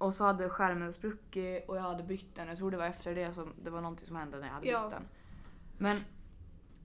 och 0.00 0.14
så 0.14 0.24
hade 0.24 0.48
skärmen 0.48 0.92
spruckit 0.92 1.68
och 1.68 1.76
jag 1.76 1.82
hade 1.82 2.02
bytt 2.02 2.34
den. 2.36 2.48
Jag 2.48 2.56
tror 2.56 2.70
det 2.70 2.76
var 2.76 2.84
efter 2.86 3.14
det 3.14 3.32
som 3.34 3.52
det 3.62 3.70
var 3.70 3.80
någonting 3.80 4.06
som 4.06 4.16
hände 4.16 4.38
när 4.38 4.46
jag 4.46 4.54
hade 4.54 4.66
Ja. 4.66 4.82
bytt 4.82 4.90
den. 4.90 5.02
Men 5.78 5.96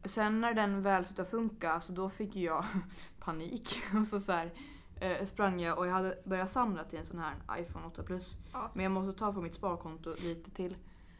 sen 0.03 0.41
när 0.41 0.53
den 0.53 0.81
väl 0.81 1.05
slutade 1.05 1.29
funka 1.29 1.79
så 1.79 1.91
då 1.93 2.09
fick 2.09 2.35
jag 2.35 2.65
panik. 3.19 3.77
och 4.01 4.07
så, 4.07 4.19
så 4.19 4.31
här, 4.31 4.53
eh, 5.01 5.25
sprang 5.25 5.61
jag 5.61 5.77
och 5.77 5.87
jag 5.87 5.91
hade 5.93 6.17
börjat 6.25 6.49
samla 6.49 6.83
till 6.83 6.99
en 6.99 7.05
sån 7.05 7.19
här 7.19 7.59
iPhone 7.59 7.85
8 7.87 8.03
Plus. 8.03 8.35
Ja. 8.53 8.69
Men 8.73 8.83
jag 8.83 8.91
måste 8.91 9.19
ta 9.19 9.33
från 9.33 9.43
mitt 9.43 9.55
sparkonto 9.55 10.15
lite 10.23 10.51
till. 10.51 10.77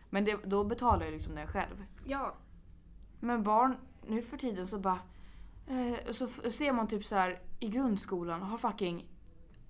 Men 0.10 0.26
det, 0.26 0.40
då 0.46 0.64
betalar 0.64 1.06
jag 1.06 1.12
liksom 1.14 1.36
det 1.36 1.48
själv. 1.48 1.86
Ja, 2.06 2.36
Men 3.20 3.44
barn 3.44 3.76
nu 4.08 4.22
för 4.22 4.38
tiden 4.38 4.68
så 4.68 4.80
bara... 4.80 5.00
Eh, 5.68 6.12
så 6.12 6.28
ser 6.28 6.74
man 6.74 6.88
typ 6.88 7.06
så 7.06 7.16
här 7.16 7.40
i 7.60 7.68
grundskolan 7.70 8.42
har 8.42 8.58
fucking 8.58 9.06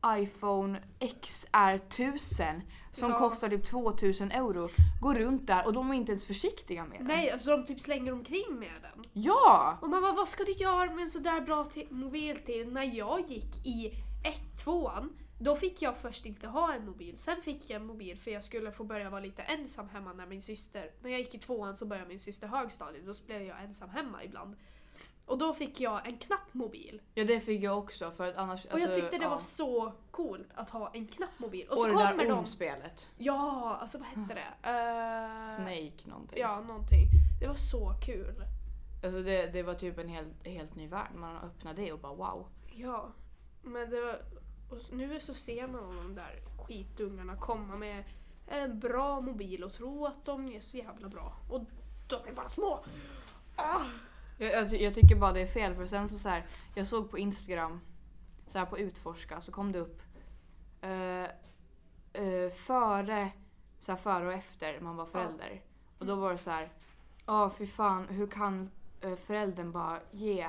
iPhone 0.08 0.82
XR 1.22 1.76
1000 1.76 2.62
som 2.92 3.12
Ja. 3.12 3.18
kostar 3.20 3.50
typ 3.50 3.66
2000 3.66 4.32
euro. 4.32 4.70
Går 5.02 5.16
runt 5.16 5.48
där 5.48 5.66
och 5.66 5.74
de 5.74 5.90
är 5.92 5.94
inte 5.94 6.12
ens 6.12 6.26
försiktiga 6.28 6.86
med 6.86 7.00
den. 7.00 7.08
nej 7.08 7.30
alltså 7.32 7.50
de 7.50 7.66
typ 7.66 7.82
slänger 7.82 8.12
omkring 8.12 8.60
med 8.60 8.72
den. 8.82 9.04
Ja! 9.14 9.78
Och 9.82 9.90
man 9.90 10.02
bara, 10.02 10.14
vad 10.14 10.28
ska 10.28 10.44
du 10.44 10.52
göra 10.52 10.92
med 10.92 11.04
en 11.04 11.10
sådär 11.10 11.42
bra 11.42 11.68
mobil 11.90 12.38
till? 12.46 12.72
När 12.74 12.84
jag 12.84 13.30
gick 13.30 13.66
i 13.68 13.88
ett, 14.28 14.64
tvåan, 14.64 15.16
då 15.40 15.56
fick 15.56 15.82
jag 15.82 15.98
först 15.98 16.26
inte 16.26 16.48
ha 16.48 16.74
en 16.74 16.86
mobil. 16.86 17.18
Sen 17.18 17.42
fick 17.42 17.70
jag 17.70 17.82
en 17.82 17.88
mobil 17.88 18.20
för 18.20 18.32
jag 18.32 18.44
skulle 18.44 18.72
få 18.72 18.84
börja 18.84 19.10
vara 19.10 19.22
lite 19.22 19.42
ensam 19.42 19.90
hemma 19.90 20.14
när 20.14 20.26
min 20.26 20.42
syster, 20.42 20.92
när 21.02 21.10
jag 21.10 21.20
gick 21.20 21.36
i 21.36 21.40
tvåan 21.40 21.76
så 21.76 21.86
började 21.86 22.08
min 22.08 22.20
syster 22.20 22.48
högstadiet, 22.48 23.06
då 23.06 23.14
blev 23.28 23.42
jag 23.42 23.64
ensam 23.64 23.90
hemma 23.90 24.24
ibland. 24.24 24.56
Och 25.25 25.38
då 25.38 25.54
fick 25.54 25.80
jag 25.80 26.08
en 26.08 26.18
knappmobil. 26.18 27.02
Ja 27.14 27.24
det 27.24 27.40
fick 27.40 27.64
jag 27.64 27.78
också 27.78 28.12
för 28.12 28.28
att 28.28 28.36
annars... 28.36 28.66
Och 28.66 28.80
jag 28.80 28.82
alltså, 28.82 29.02
tyckte 29.02 29.18
det 29.18 29.24
ja. 29.24 29.30
var 29.30 29.40
så 29.40 29.94
coolt 30.12 30.48
att 30.56 30.70
ha 30.70 30.92
en 30.94 31.08
knappmobil. 31.08 31.68
Och, 31.68 31.78
Och 31.78 31.78
så 31.78 31.88
det 31.88 31.94
kommer 31.94 32.18
där 32.18 32.25
de... 32.25 32.32
ormspelet. 32.32 33.08
Ja, 33.18 33.78
alltså 33.82 33.98
vad 33.98 34.08
hette 34.08 34.34
det? 34.34 34.70
Eh, 34.70 35.56
Snake 35.56 36.10
någonting. 36.10 36.40
Ja, 36.40 36.62
någonting. 36.62 37.08
Det 37.42 37.48
var 37.48 37.56
så 37.56 37.96
kul. 38.06 38.46
Alltså 39.04 39.22
det, 39.22 39.48
det 39.48 39.64
var 39.64 39.74
typ 39.74 39.98
en 39.98 40.10
helt, 40.10 40.48
helt 40.48 40.75
ny 40.75 40.88
värld. 40.88 41.12
Man 41.16 41.36
öppnade 41.36 41.82
det 41.82 41.94
och 41.94 42.00
bara 42.00 42.14
wow. 42.14 42.48
Ja, 42.74 43.12
men 43.62 43.90
det 43.90 44.02
var, 44.02 44.22
och 44.70 44.94
nu 44.94 45.20
så 45.20 45.34
ser 45.34 45.68
man 45.68 45.96
de 45.96 46.16
där 46.16 46.42
skitungarna 46.58 47.36
komma 47.36 47.75
med 47.75 48.04
en 48.48 48.80
bra 48.80 49.22
mobil 49.22 49.64
och 49.64 49.74
tro 49.74 50.06
att 50.06 50.25
de 50.25 50.48
är 50.48 50.62
så 50.62 50.78
jävla 50.78 51.10
bra. 51.10 51.38
Och 51.50 51.64
de 52.08 52.30
är 52.30 52.34
bara 52.36 52.50
små. 52.50 52.86
Ah. 53.56 53.82
Jag, 54.38 54.51
jag, 54.54 54.82
jag 54.82 54.94
tycker 54.94 55.15
bara 55.15 55.34
det 55.34 55.42
är 55.42 55.48
fel 55.48 55.75
för 55.75 55.86
sen 55.86 56.10
så, 56.10 56.18
så 56.18 56.30
här, 56.30 56.46
jag 56.75 56.88
såg 56.88 57.12
på 57.12 57.18
Instagram, 57.18 57.82
så 58.48 58.58
här 58.60 58.65
på 58.65 58.80
utforska, 58.80 59.42
så 59.42 59.51
kom 59.51 59.72
det 59.72 59.80
upp 59.80 60.01
eh, 60.82 61.24
eh, 62.24 62.50
före, 62.51 63.32
så 63.80 63.92
här 63.92 64.00
före 64.00 64.27
och 64.27 64.34
efter 64.34 64.80
man 64.80 64.96
var 64.96 65.06
förälder. 65.06 65.62
Och 66.00 66.06
då 66.06 66.15
var 66.15 66.32
det 66.32 66.38
så 66.38 66.51
här, 66.51 66.74
ja 67.25 67.50
fy 67.50 67.68
fan 67.68 68.08
hur 68.08 68.27
kan 68.27 68.72
eh, 69.01 69.15
föräldern 69.15 69.72
bara 69.72 70.00
ge 70.12 70.42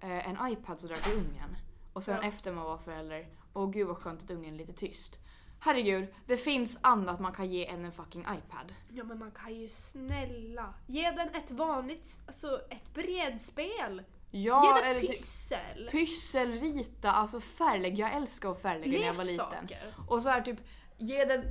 eh, 0.00 0.28
en 0.28 0.48
iPad 0.52 0.80
sådär 0.80 0.96
till 0.96 1.12
ungen? 1.18 1.56
Och 1.92 2.04
sen 2.04 2.18
Ja. 2.22 2.28
efter 2.28 2.52
man 2.52 2.64
var 2.64 2.78
förälder, 2.78 3.28
åh 3.52 3.70
gud 3.70 3.86
vad 3.88 3.96
skönt 3.96 4.22
att 4.22 4.30
ungen 4.30 4.54
är 4.54 4.58
lite 4.58 4.72
tyst. 4.72 5.18
Herregud, 5.64 6.14
det 6.26 6.36
finns 6.36 6.78
annat 6.80 7.20
man 7.20 7.32
kan 7.32 7.50
ge 7.50 7.66
än 7.66 7.84
en 7.84 7.92
fucking 7.92 8.20
iPad. 8.20 8.74
Ja 8.88 9.04
men 9.04 9.18
man 9.18 9.30
kan 9.30 9.54
ju 9.54 9.68
snälla 9.68 10.74
ge 10.86 11.10
den 11.10 11.28
ett 11.28 11.50
vanligt, 11.50 12.20
alltså 12.26 12.60
ett 12.70 12.94
bredspel. 12.94 14.02
Ja, 14.30 14.78
ge 14.78 14.92
den 14.92 15.00
typ- 15.00 15.10
pyssel. 15.10 15.88
Pyssel, 15.90 16.52
rita, 16.52 17.12
alltså 17.12 17.40
färglägg. 17.40 17.98
Jag 17.98 18.12
älskar 18.12 18.50
att 18.52 18.62
färglägga 18.62 18.98
när 18.98 19.06
jag 19.06 19.14
var 19.14 19.24
liten. 19.24 19.78
Och 20.08 20.22
så 20.22 20.28
här 20.28 20.40
typ, 20.40 20.58
ge 20.98 21.24
den 21.24 21.44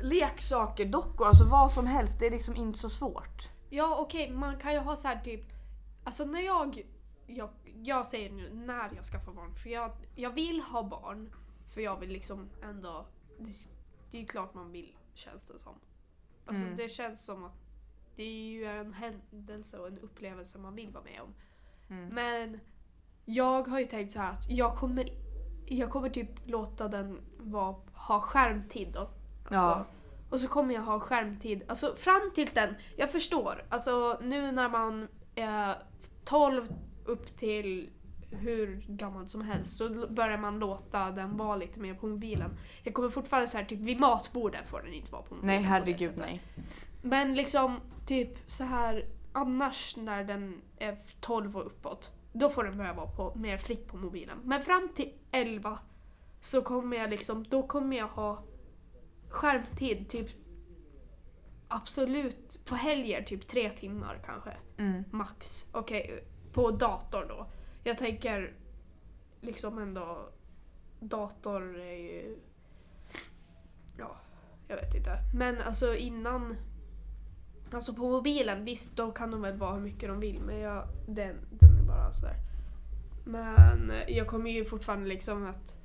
leksaker, 0.00 0.84
dockor, 0.84 1.26
alltså 1.26 1.44
vad 1.44 1.72
som 1.72 1.86
helst. 1.86 2.18
Det 2.18 2.26
är 2.26 2.30
liksom 2.30 2.56
inte 2.56 2.78
så 2.78 2.90
svårt. 2.90 3.48
Ja 3.70 3.96
okej, 4.00 4.30
man 4.30 4.58
kan 4.58 4.72
ju 4.72 4.78
ha 4.78 4.96
så 4.96 5.08
här 5.08 5.20
typ, 5.20 5.44
alltså 6.04 6.24
när 6.24 6.40
jag, 6.40 6.86
jag, 7.26 7.50
jag 7.82 8.06
säger 8.06 8.30
nu 8.30 8.50
när 8.54 8.90
jag 8.96 9.04
skaffar 9.04 9.32
barn, 9.32 9.54
för 9.54 9.70
jag, 9.70 9.90
jag 10.14 10.30
vill 10.30 10.60
ha 10.60 10.82
barn, 10.82 11.34
för 11.74 11.80
jag 11.80 12.00
vill 12.00 12.10
liksom 12.10 12.48
ändå, 12.62 13.06
det, 13.38 13.52
det 14.10 14.16
är 14.16 14.20
ju 14.20 14.26
klart 14.26 14.54
man 14.54 14.72
vill 14.72 14.96
känns 15.14 15.44
det 15.44 15.58
som. 15.58 15.74
Alltså 16.46 16.64
Mm. 16.64 16.76
det 16.76 16.88
känns 16.88 17.24
som 17.24 17.44
att 17.44 17.52
det 18.16 18.22
är 18.22 18.50
ju 18.50 18.64
en 18.64 18.92
händelse 18.92 19.78
och 19.78 19.86
en 19.88 19.98
upplevelse 19.98 20.58
man 20.58 20.74
vill 20.74 20.90
vara 20.90 21.04
med 21.04 21.20
om. 21.20 21.34
Mm. 21.88 22.08
Men 22.14 22.60
jag 23.24 23.68
har 23.68 23.78
ju 23.80 23.86
tänkt 23.86 24.12
så 24.12 24.18
här 24.18 24.32
att 24.32 24.50
jag 24.50 24.76
kommer, 24.76 25.08
jag 25.66 25.90
kommer 25.90 26.10
typ 26.10 26.30
låta 26.46 26.88
den 26.88 27.20
vara, 27.38 27.76
ha 27.94 28.20
skärmtid 28.20 28.92
då. 28.92 29.00
Alltså, 29.00 29.54
Ja. 29.54 29.84
Och 30.30 30.40
så 30.40 30.48
kommer 30.48 30.74
jag 30.74 30.82
ha 30.82 31.00
skärmtid, 31.00 31.62
alltså 31.68 31.94
fram 31.96 32.30
tills 32.34 32.54
den, 32.54 32.74
jag 32.96 33.10
förstår, 33.12 33.66
alltså 33.68 34.18
nu 34.22 34.52
när 34.52 34.68
man 34.68 35.08
är 35.34 35.74
12 36.24 36.68
upp 37.04 37.36
till 37.36 37.90
hur 38.34 38.84
gammal 38.88 39.28
som 39.28 39.42
helst 39.42 39.76
så 39.76 40.06
börjar 40.08 40.38
man 40.38 40.58
låta 40.58 41.10
den 41.10 41.36
vara 41.36 41.56
lite 41.56 41.80
mer 41.80 41.94
på 41.94 42.06
mobilen. 42.06 42.50
Jag 42.82 42.94
kommer 42.94 43.10
fortfarande 43.10 43.48
så 43.48 43.58
här, 43.58 43.64
typ 43.64 43.80
vid 43.80 44.00
matbordet 44.00 44.66
får 44.66 44.82
den 44.82 44.92
inte 44.92 45.12
vara 45.12 45.22
på 45.22 45.34
mobilen. 45.34 45.56
Nej 45.56 45.64
herregud 45.64 46.12
nej. 46.16 46.42
Men 47.02 47.34
liksom 47.34 47.80
typ 48.06 48.38
så 48.46 48.64
här 48.64 49.06
annars 49.32 49.96
när 49.96 50.24
den 50.24 50.60
är 50.78 50.98
12 51.20 51.56
och 51.56 51.66
uppåt, 51.66 52.10
då 52.32 52.50
får 52.50 52.64
den 52.64 52.76
börja 52.76 52.92
vara 52.92 53.06
på, 53.06 53.32
mer 53.34 53.58
fritt 53.58 53.86
på 53.86 53.96
mobilen. 53.96 54.38
Men 54.44 54.62
fram 54.62 54.88
till 54.94 55.12
11 55.30 55.78
så 56.40 56.62
kommer 56.62 56.96
jag 56.96 57.10
liksom, 57.10 57.44
då 57.48 57.62
kommer 57.62 57.96
jag 57.96 58.08
ha 58.08 58.44
skärmtid 59.28 60.08
typ 60.08 60.28
absolut 61.68 62.60
på 62.64 62.74
helger 62.74 63.22
typ 63.22 63.46
tre 63.46 63.70
timmar 63.70 64.22
kanske. 64.26 64.52
Mm. 64.76 65.04
Max. 65.10 65.64
Okej, 65.72 66.24
på 66.52 66.70
datorn 66.70 67.28
då. 67.28 67.46
Jag 67.84 67.98
tänker 67.98 68.52
liksom 69.40 69.78
ändå 69.78 70.28
dator 71.00 71.78
är 71.78 71.96
ju... 71.96 72.38
Ja, 73.98 74.16
jag 74.68 74.76
vet 74.76 74.94
inte. 74.94 75.18
Men 75.34 75.62
alltså 75.62 75.94
innan... 75.94 76.56
Alltså 77.72 77.94
på 77.94 78.10
mobilen, 78.10 78.64
visst 78.64 78.96
då 78.96 79.12
kan 79.12 79.30
de 79.30 79.42
väl 79.42 79.58
vara 79.58 79.74
hur 79.74 79.80
mycket 79.80 80.08
de 80.08 80.20
vill 80.20 80.40
men 80.40 80.58
jag, 80.58 80.88
den, 81.08 81.36
den 81.50 81.78
är 81.78 81.82
bara 81.82 82.12
sådär. 82.12 82.36
Men 83.24 83.92
jag 84.08 84.26
kommer 84.26 84.50
ju 84.50 84.64
fortfarande 84.64 85.08
liksom 85.08 85.46
att 85.46 85.76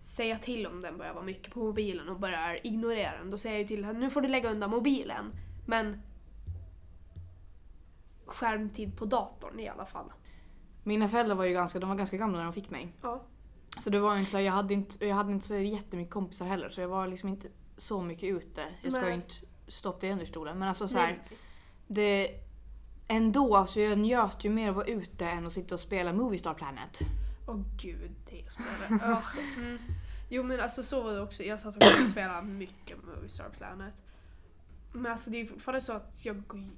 säga 0.00 0.38
till 0.38 0.66
om 0.66 0.82
den 0.82 0.98
börjar 0.98 1.14
vara 1.14 1.24
mycket 1.24 1.54
på 1.54 1.60
mobilen 1.60 2.08
och 2.08 2.20
börjar 2.20 2.66
ignorera 2.66 3.18
den. 3.18 3.30
Då 3.30 3.38
säger 3.38 3.54
jag 3.56 3.60
ju 3.60 3.66
till 3.66 3.84
henne, 3.84 3.98
nu 3.98 4.10
får 4.10 4.20
du 4.20 4.28
lägga 4.28 4.50
undan 4.50 4.70
mobilen. 4.70 5.32
Men 5.66 6.02
skärmtid 8.26 8.96
på 8.96 9.04
datorn 9.04 9.60
i 9.60 9.68
alla 9.68 9.86
fall. 9.86 10.12
Mina 10.82 11.08
föräldrar 11.08 11.34
var 11.36 11.44
ju 11.44 11.52
ganska, 11.52 11.78
de 11.78 11.88
var 11.88 11.96
ganska 11.96 12.16
gamla 12.16 12.38
när 12.38 12.44
de 12.44 12.52
fick 12.52 12.70
mig. 12.70 12.92
Ja. 13.02 13.22
Så 13.80 13.90
det 13.90 13.98
var 14.00 14.16
inte 14.16 14.30
så, 14.30 14.36
här- 14.36 14.44
jag 14.44 14.52
hade 14.52 14.74
inte, 14.74 15.06
jag 15.06 15.14
hade 15.14 15.32
inte 15.32 15.46
så 15.46 15.54
jättemycket 15.54 16.12
kompisar 16.12 16.46
heller 16.46 16.70
så 16.70 16.80
jag 16.80 16.88
var 16.88 17.06
liksom 17.06 17.28
inte 17.28 17.48
så 17.76 18.00
mycket 18.02 18.24
ute. 18.24 18.64
Jag 18.82 18.92
ska 18.92 19.08
ju 19.08 19.14
inte 19.14 19.34
stoppa 19.68 19.98
det 20.06 20.12
under 20.12 20.24
stolen 20.24 20.58
men 20.58 20.68
alltså 20.68 20.88
så 20.88 20.98
här, 20.98 21.06
Nej. 21.06 21.38
det 21.86 22.30
ändå 23.08 23.56
alltså 23.56 23.80
jag 23.80 23.98
njöt 23.98 24.44
ju 24.44 24.50
mer 24.50 24.64
av 24.64 24.70
att 24.70 24.76
vara 24.76 24.86
ute 24.86 25.26
än 25.26 25.46
att 25.46 25.52
sitta 25.52 25.74
och 25.74 25.80
spela 25.80 26.12
Movie 26.12 26.38
Star 26.38 26.54
Planet. 26.54 26.98
Åh 27.48 27.60
gud, 27.82 28.10
det 28.30 28.52
spelet. 28.52 29.02
Ja, 29.02 29.22
mm. 29.56 29.78
Jo 30.28 30.42
men 30.42 30.60
alltså 30.60 30.82
så 30.82 31.02
var 31.02 31.12
det 31.12 31.20
också. 31.20 31.42
Jag 31.42 31.60
satt 31.60 31.76
och 31.76 31.82
spelade 32.10 32.42
mycket 32.46 32.96
Movie 33.04 33.28
Star 33.28 33.48
Planet. 33.58 34.02
Men 34.92 35.12
alltså 35.12 35.30
det 35.30 35.40
är 35.40 35.46
fortfarande 35.46 35.80
så 35.80 35.92
att 35.92 36.24
jag, 36.24 36.46
går 36.46 36.68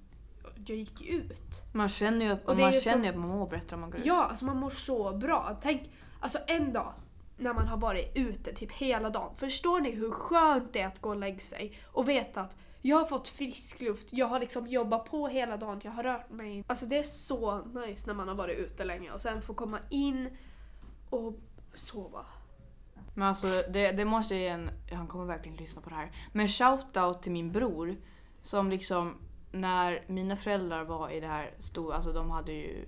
jag 0.67 0.79
gick 0.79 1.01
ju 1.01 1.09
ut. 1.09 1.63
Man 1.73 1.89
känner 1.89 2.27
ju, 2.27 2.33
Och 2.33 2.59
man 2.59 2.73
känner 2.73 3.05
så- 3.05 3.11
att 3.11 3.17
man 3.17 3.29
mår 3.29 3.47
bättre 3.51 3.75
om 3.75 3.81
man 3.81 3.91
går 3.91 4.01
ut. 4.01 4.07
Ja, 4.07 4.25
alltså 4.25 4.45
man 4.45 4.57
mår 4.57 4.71
så 4.71 5.13
bra. 5.17 5.59
Tänk, 5.63 5.91
alltså 6.21 6.39
en 6.47 6.73
dag 6.73 6.93
när 7.37 7.55
man 7.55 7.69
har 7.69 7.77
varit 7.77 8.13
ute 8.15 8.53
typ 8.55 8.73
hela 8.73 9.11
dagen. 9.11 9.37
Förstår 9.37 9.81
ni 9.81 9.91
hur 9.91 10.11
skönt 10.11 10.73
det 10.73 10.81
är 10.81 10.87
att 10.87 11.01
gå 11.01 11.09
och 11.09 11.17
lägga 11.17 11.41
sig 11.41 11.79
och 11.85 12.09
veta 12.09 12.41
att 12.41 12.57
jag 12.85 12.97
har 12.97 13.05
fått 13.05 13.29
frisk 13.29 13.81
luft, 13.81 14.09
jag 14.11 14.27
har 14.27 14.41
liksom 14.41 14.67
jobbat 14.67 15.05
på 15.05 15.29
hela 15.29 15.57
dagen, 15.57 15.81
jag 15.85 15.91
har 15.93 16.03
rört 16.03 16.31
mig. 16.31 16.65
Alltså 16.67 16.87
det 16.87 16.99
är 16.99 17.03
så 17.03 17.61
nice 17.65 18.07
när 18.07 18.15
man 18.15 18.29
har 18.29 18.35
varit 18.35 18.59
ute 18.59 18.85
länge 18.85 19.11
och 19.13 19.23
sen 19.23 19.43
få 19.43 19.55
komma 19.55 19.79
in 19.91 20.31
och 21.11 21.35
sova. 21.75 22.27
Men 23.15 23.29
alltså 23.29 23.47
det, 23.47 23.93
det 23.93 24.05
måste 24.05 24.35
jag 24.35 24.43
ge 24.43 24.49
en, 24.49 24.71
han 24.93 25.07
kommer 25.07 25.25
verkligen 25.25 25.57
lyssna 25.57 25.83
på 25.83 25.89
det 25.91 25.97
här. 25.97 26.13
Men 26.33 26.49
shoutout 26.49 27.23
till 27.23 27.33
min 27.33 27.53
bror 27.53 27.97
som 28.43 28.71
liksom 28.71 29.15
när 29.53 30.05
mina 30.07 30.37
föräldrar 30.37 30.85
var 30.85 31.11
i 31.11 31.21
det 31.21 31.27
här 31.27 31.55
stora, 31.59 31.97
alltså 31.97 32.13
de 32.13 32.31
hade 32.31 32.53
ju 32.53 32.85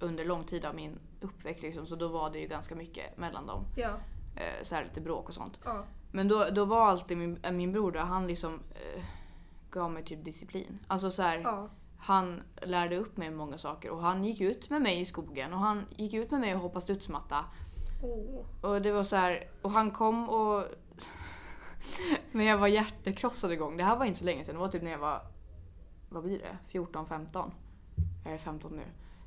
under 0.00 0.24
lång 0.24 0.44
tid 0.44 0.64
av 0.64 0.74
min 0.74 0.98
uppväxt 1.20 1.62
liksom, 1.62 1.86
så 1.86 1.96
då 1.96 2.08
var 2.08 2.30
det 2.30 2.38
ju 2.38 2.46
ganska 2.46 2.74
mycket 2.74 3.18
mellan 3.18 3.46
dem. 3.46 3.64
Ja, 3.76 3.90
Eh, 4.36 4.64
så 4.64 4.74
här 4.74 4.84
lite 4.84 5.00
bråk 5.00 5.28
och 5.28 5.34
sånt. 5.34 5.60
ja, 5.64 5.84
Men 6.10 6.28
då, 6.28 6.46
då 6.52 6.64
var 6.64 6.86
alltid 6.86 7.16
min, 7.16 7.38
äh, 7.42 7.52
min 7.52 7.72
bror 7.72 7.92
där, 7.92 8.00
han 8.00 8.26
liksom 8.26 8.54
eh, 8.54 9.04
gav 9.70 9.90
mig 9.90 10.04
typ 10.04 10.24
disciplin. 10.24 10.78
Alltså 10.86 11.10
så 11.10 11.22
här, 11.22 11.38
ja. 11.38 11.68
han 11.98 12.42
lärde 12.62 12.96
upp 12.96 13.16
mig 13.16 13.30
många 13.30 13.58
saker 13.58 13.90
och 13.90 14.00
han 14.00 14.24
gick 14.24 14.40
ut 14.40 14.70
med 14.70 14.82
mig 14.82 15.00
i 15.00 15.04
skogen 15.04 15.52
och 15.52 15.58
han 15.58 15.86
gick 15.96 16.14
ut 16.14 16.30
med 16.30 16.40
mig 16.40 16.54
och 16.54 16.60
hoppade 16.60 16.80
studsmatta. 16.80 17.44
Åh. 18.02 18.70
Och 18.70 18.82
det 18.82 18.92
var 18.92 19.04
så 19.04 19.16
här, 19.16 19.50
och 19.62 19.70
han 19.70 19.90
kom 19.90 20.28
och... 20.28 20.64
när 22.32 22.44
jag 22.44 22.58
var 22.58 22.68
hjärtekrossad 22.68 23.52
igång, 23.52 23.76
det 23.76 23.84
här 23.84 23.96
var 23.96 24.06
inte 24.06 24.18
så 24.18 24.24
länge 24.24 24.44
sedan, 24.44 24.54
det 24.54 24.60
var 24.60 24.68
typ 24.68 24.82
när 24.82 24.90
jag 24.90 24.98
var, 24.98 25.20
vad 26.08 26.24
blir 26.24 26.38
det, 26.38 26.58
14, 26.68 27.06
15? 27.06 27.50
Jag 28.24 28.34
är 28.34 28.38
15 28.38 28.76
nu. 28.76 28.84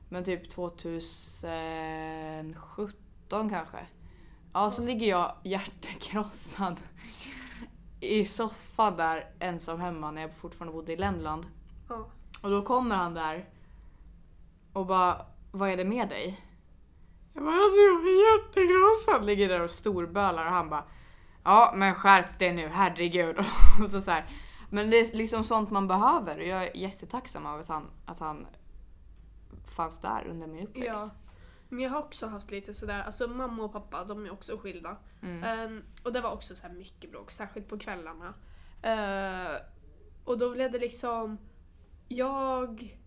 Men 0.09 0.23
typ 0.23 0.49
2017 0.49 3.49
kanske. 3.49 3.77
Ja, 4.53 4.71
så 4.71 4.81
ligger 4.81 5.07
jag 5.07 5.35
hjärtekrossad 5.43 6.77
i 7.99 8.25
soffan 8.25 8.97
där 8.97 9.31
ensam 9.39 9.79
hemma 9.79 10.11
när 10.11 10.21
jag 10.21 10.35
fortfarande 10.35 10.73
bodde 10.73 10.93
i 10.93 10.97
Lämland. 10.97 11.45
Ja. 11.89 12.07
Och 12.41 12.49
då 12.49 12.61
kommer 12.61 12.95
han 12.95 13.13
där 13.13 13.49
och 14.73 14.85
bara, 14.85 15.25
vad 15.51 15.69
är 15.69 15.77
det 15.77 15.85
med 15.85 16.09
dig? 16.09 16.45
Jag 17.33 17.43
bara, 17.43 17.55
alltså 17.55 17.79
jag 17.79 18.01
är 18.01 18.37
jättekrossad. 18.37 19.25
Ligger 19.25 19.49
där 19.49 19.61
och 19.61 19.71
storbölar 19.71 20.45
och 20.45 20.51
han 20.51 20.69
bara, 20.69 20.83
ja 21.43 21.73
men 21.75 21.95
skärp 21.95 22.39
dig 22.39 22.53
nu, 22.53 22.67
herregud. 22.67 23.37
Och 23.83 23.89
så 23.89 24.01
så 24.01 24.11
här. 24.11 24.25
Men 24.69 24.89
det 24.89 24.97
är 24.99 25.17
liksom 25.17 25.43
sånt 25.43 25.71
man 25.71 25.87
behöver 25.87 26.37
och 26.37 26.45
jag 26.45 26.63
är 26.63 26.77
jättetacksam 26.77 27.45
över 27.45 27.59
att 27.59 27.67
han, 27.67 27.89
att 28.05 28.19
han 28.19 28.47
fanns 29.65 29.99
där 29.99 30.27
under 30.27 30.47
min 30.47 30.67
uppväxt. 30.67 30.87
ja. 30.87 31.09
Men 31.69 31.79
jag 31.79 31.89
har 31.89 31.99
också 31.99 32.27
haft 32.27 32.51
lite 32.51 32.73
sådär, 32.73 33.03
alltså 33.03 33.27
mamma 33.27 33.63
och 33.63 33.73
pappa 33.73 34.05
de 34.05 34.25
är 34.25 34.31
också 34.31 34.57
skilda. 34.57 34.97
Mm. 35.21 35.43
Ehm, 35.43 35.83
och 36.03 36.13
det 36.13 36.21
var 36.21 36.31
också 36.31 36.55
så 36.55 36.67
här 36.67 36.73
mycket 36.73 37.11
bråk, 37.11 37.31
särskilt 37.31 37.67
på 37.67 37.79
kvällarna. 37.79 38.33
Eh, 38.81 39.61
och 40.23 40.37
då 40.37 40.51
blev 40.51 40.71
det 40.71 40.79
liksom... 40.79 41.37
Jag 42.07 42.97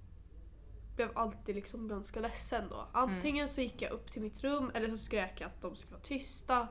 blev 0.96 1.18
alltid 1.18 1.55
liksom 1.55 1.88
ganska 1.88 2.20
ledsen 2.20 2.64
då. 2.70 2.88
Antingen 2.92 3.48
så 3.48 3.61
gick 3.61 3.83
jag 3.83 3.92
upp 3.92 4.11
till 4.11 4.22
mitt 4.22 4.44
rum 4.44 4.70
eller 4.75 4.90
så 4.90 4.96
skrek 4.96 5.40
jag 5.40 5.48
att 5.48 5.62
de 5.62 5.77
skulle 5.77 5.92
vara 5.92 6.03
tysta. 6.03 6.68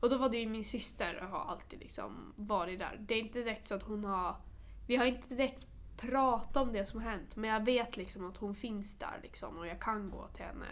Och 0.00 0.10
då 0.10 0.18
var 0.18 0.28
det 0.28 0.38
ju 0.38 0.48
min 0.48 0.64
syster 0.64 1.20
har 1.20 1.38
alltid 1.44 1.80
liksom 1.80 2.32
varit 2.36 2.78
där. 2.78 2.96
Det 3.00 3.14
är 3.14 3.18
inte 3.20 3.38
direkt 3.38 3.66
så 3.68 3.74
att 3.74 3.82
hon 3.82 4.04
har... 4.04 4.36
Vi 4.86 4.96
har 4.96 5.04
inte 5.04 5.34
direkt 5.34 5.66
pratat 5.96 6.56
om 6.56 6.72
det 6.72 6.86
som 6.86 7.02
har 7.02 7.10
hänt 7.10 7.36
men 7.36 7.50
jag 7.50 7.64
vet 7.64 7.96
liksom 7.96 8.28
att 8.28 8.36
hon 8.36 8.54
finns 8.54 8.98
där 8.98 9.20
liksom 9.22 9.56
och 9.58 9.66
jag 9.66 9.80
kan 9.80 10.10
gå 10.10 10.28
till 10.28 10.44
henne. 10.44 10.66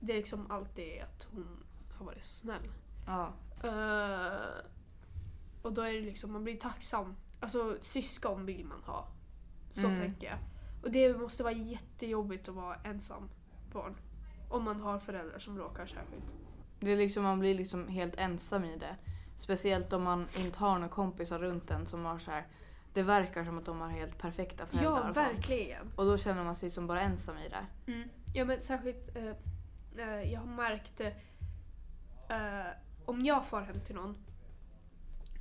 Det 0.00 0.12
är 0.12 0.16
liksom 0.16 0.50
alltid 0.50 1.02
att 1.02 1.26
hon 1.30 1.64
har 1.98 2.06
varit 2.06 2.24
så 2.24 2.34
snäll. 2.36 2.70
Ja. 3.06 3.32
Eh, 3.62 4.64
och 5.62 5.72
då 5.72 5.82
är 5.82 5.92
det 5.94 6.00
liksom, 6.00 6.32
man 6.32 6.44
blir 6.44 6.56
tacksam. 6.56 7.16
Alltså 7.40 7.76
syskon 7.80 8.46
vill 8.46 8.64
man 8.64 8.82
ha. 8.82 9.08
Så 9.70 9.86
Mm. 9.86 10.00
tänker 10.00 10.26
jag. 10.26 10.38
Och 10.82 10.90
det 10.90 11.18
måste 11.18 11.42
vara 11.42 11.52
jättejobbigt 11.52 12.48
att 12.48 12.54
vara 12.54 12.74
ensam 12.74 13.28
barn. 13.72 13.96
Om 14.50 14.64
man 14.64 14.80
har 14.80 14.98
föräldrar 14.98 15.38
som 15.38 15.54
bråkar 15.54 15.86
särskilt. 15.86 16.34
Det 16.80 16.92
är 16.92 16.96
liksom, 16.96 17.22
man 17.22 17.40
blir 17.40 17.54
liksom 17.54 17.88
helt 17.88 18.14
ensam 18.16 18.64
i 18.64 18.76
det. 18.76 18.96
Speciellt 19.36 19.92
om 19.92 20.02
man 20.02 20.26
inte 20.38 20.58
har 20.58 20.74
några 20.74 20.88
kompisar 20.88 21.38
runt 21.38 21.70
en 21.70 21.86
som 21.86 22.04
har 22.04 22.18
så 22.18 22.30
här. 22.30 22.46
Det 22.92 23.02
verkar 23.02 23.44
som 23.44 23.58
att 23.58 23.64
de 23.64 23.80
har 23.80 23.88
helt 23.88 24.18
perfekta 24.18 24.66
föräldrar 24.66 24.90
Ja, 24.90 25.08
och 25.10 25.16
verkligen. 25.16 25.92
Och 25.96 26.04
då 26.04 26.18
känner 26.18 26.44
man 26.44 26.56
sig 26.56 26.70
som 26.70 26.86
bara 26.86 27.00
ensam 27.00 27.38
i 27.38 27.48
det. 27.48 27.92
Mm. 27.92 28.08
Ja 28.34 28.44
men 28.44 28.60
särskilt, 28.60 29.16
eh, 29.16 30.08
eh, 30.08 30.32
jag 30.32 30.40
har 30.40 30.46
märkt 30.46 31.00
eh, 31.00 31.10
om 33.04 33.24
jag 33.24 33.46
far 33.46 33.62
hem 33.62 33.80
till 33.80 33.94
någon 33.94 34.16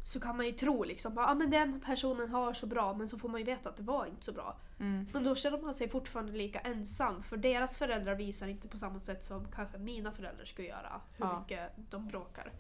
så 0.05 0.19
kan 0.19 0.37
man 0.37 0.45
ju 0.45 0.51
tro 0.51 0.83
liksom 0.83 1.17
att 1.17 1.29
ah, 1.29 1.33
men 1.33 1.49
den 1.51 1.79
personen 1.85 2.29
har 2.29 2.53
så 2.53 2.65
bra 2.65 2.93
men 2.93 3.07
så 3.07 3.17
får 3.17 3.29
man 3.29 3.39
ju 3.39 3.45
veta 3.45 3.69
att 3.69 3.77
det 3.77 3.83
var 3.83 4.05
inte 4.05 4.25
så 4.25 4.31
bra. 4.31 4.57
Mm. 4.79 5.07
Men 5.13 5.23
då 5.23 5.35
känner 5.35 5.57
man 5.57 5.73
sig 5.73 5.89
fortfarande 5.89 6.31
lika 6.31 6.59
ensam 6.59 7.23
för 7.23 7.37
deras 7.37 7.77
föräldrar 7.77 8.15
visar 8.15 8.47
inte 8.47 8.67
på 8.67 8.77
samma 8.77 8.99
sätt 8.99 9.23
som 9.23 9.47
kanske 9.51 9.77
mina 9.77 10.11
föräldrar 10.11 10.45
skulle 10.45 10.67
göra 10.67 11.01
hur 11.17 11.25
Ja. 11.25 11.39
mycket 11.39 11.71
de 11.89 12.07
bråkar. 12.07 12.51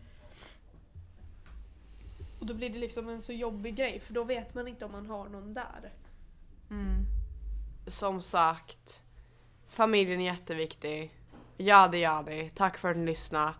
Och 2.39 2.45
då 2.45 2.53
blir 2.53 2.69
det 2.69 2.79
liksom 2.79 3.09
en 3.09 3.21
så 3.21 3.33
jobbig 3.33 3.75
grej 3.75 3.99
för 3.99 4.13
då 4.13 4.23
vet 4.23 4.53
man 4.53 4.67
inte 4.67 4.85
om 4.85 4.91
man 4.91 5.05
har 5.05 5.29
någon 5.29 5.53
där. 5.53 5.93
Mm. 6.69 7.05
Som 7.87 8.21
sagt, 8.21 9.03
familjen 9.69 10.21
är 10.21 10.25
jätteviktig. 10.25 11.13
Jadi 11.57 11.97
jadi, 11.97 12.49
tack 12.55 12.77
för 12.77 12.91
att 12.91 12.97
ni 12.97 13.05
lyssnade. 13.05 13.53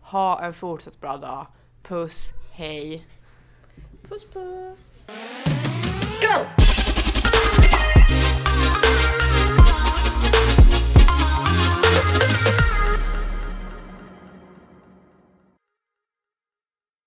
Ha 0.00 0.42
en 0.42 0.54
fortsatt 0.54 1.00
bra 1.00 1.16
dag. 1.16 1.46
Puss, 1.82 2.32
hej. 2.52 3.06
Puss 4.08 4.24
puss! 4.24 5.06
Go! 6.20 6.46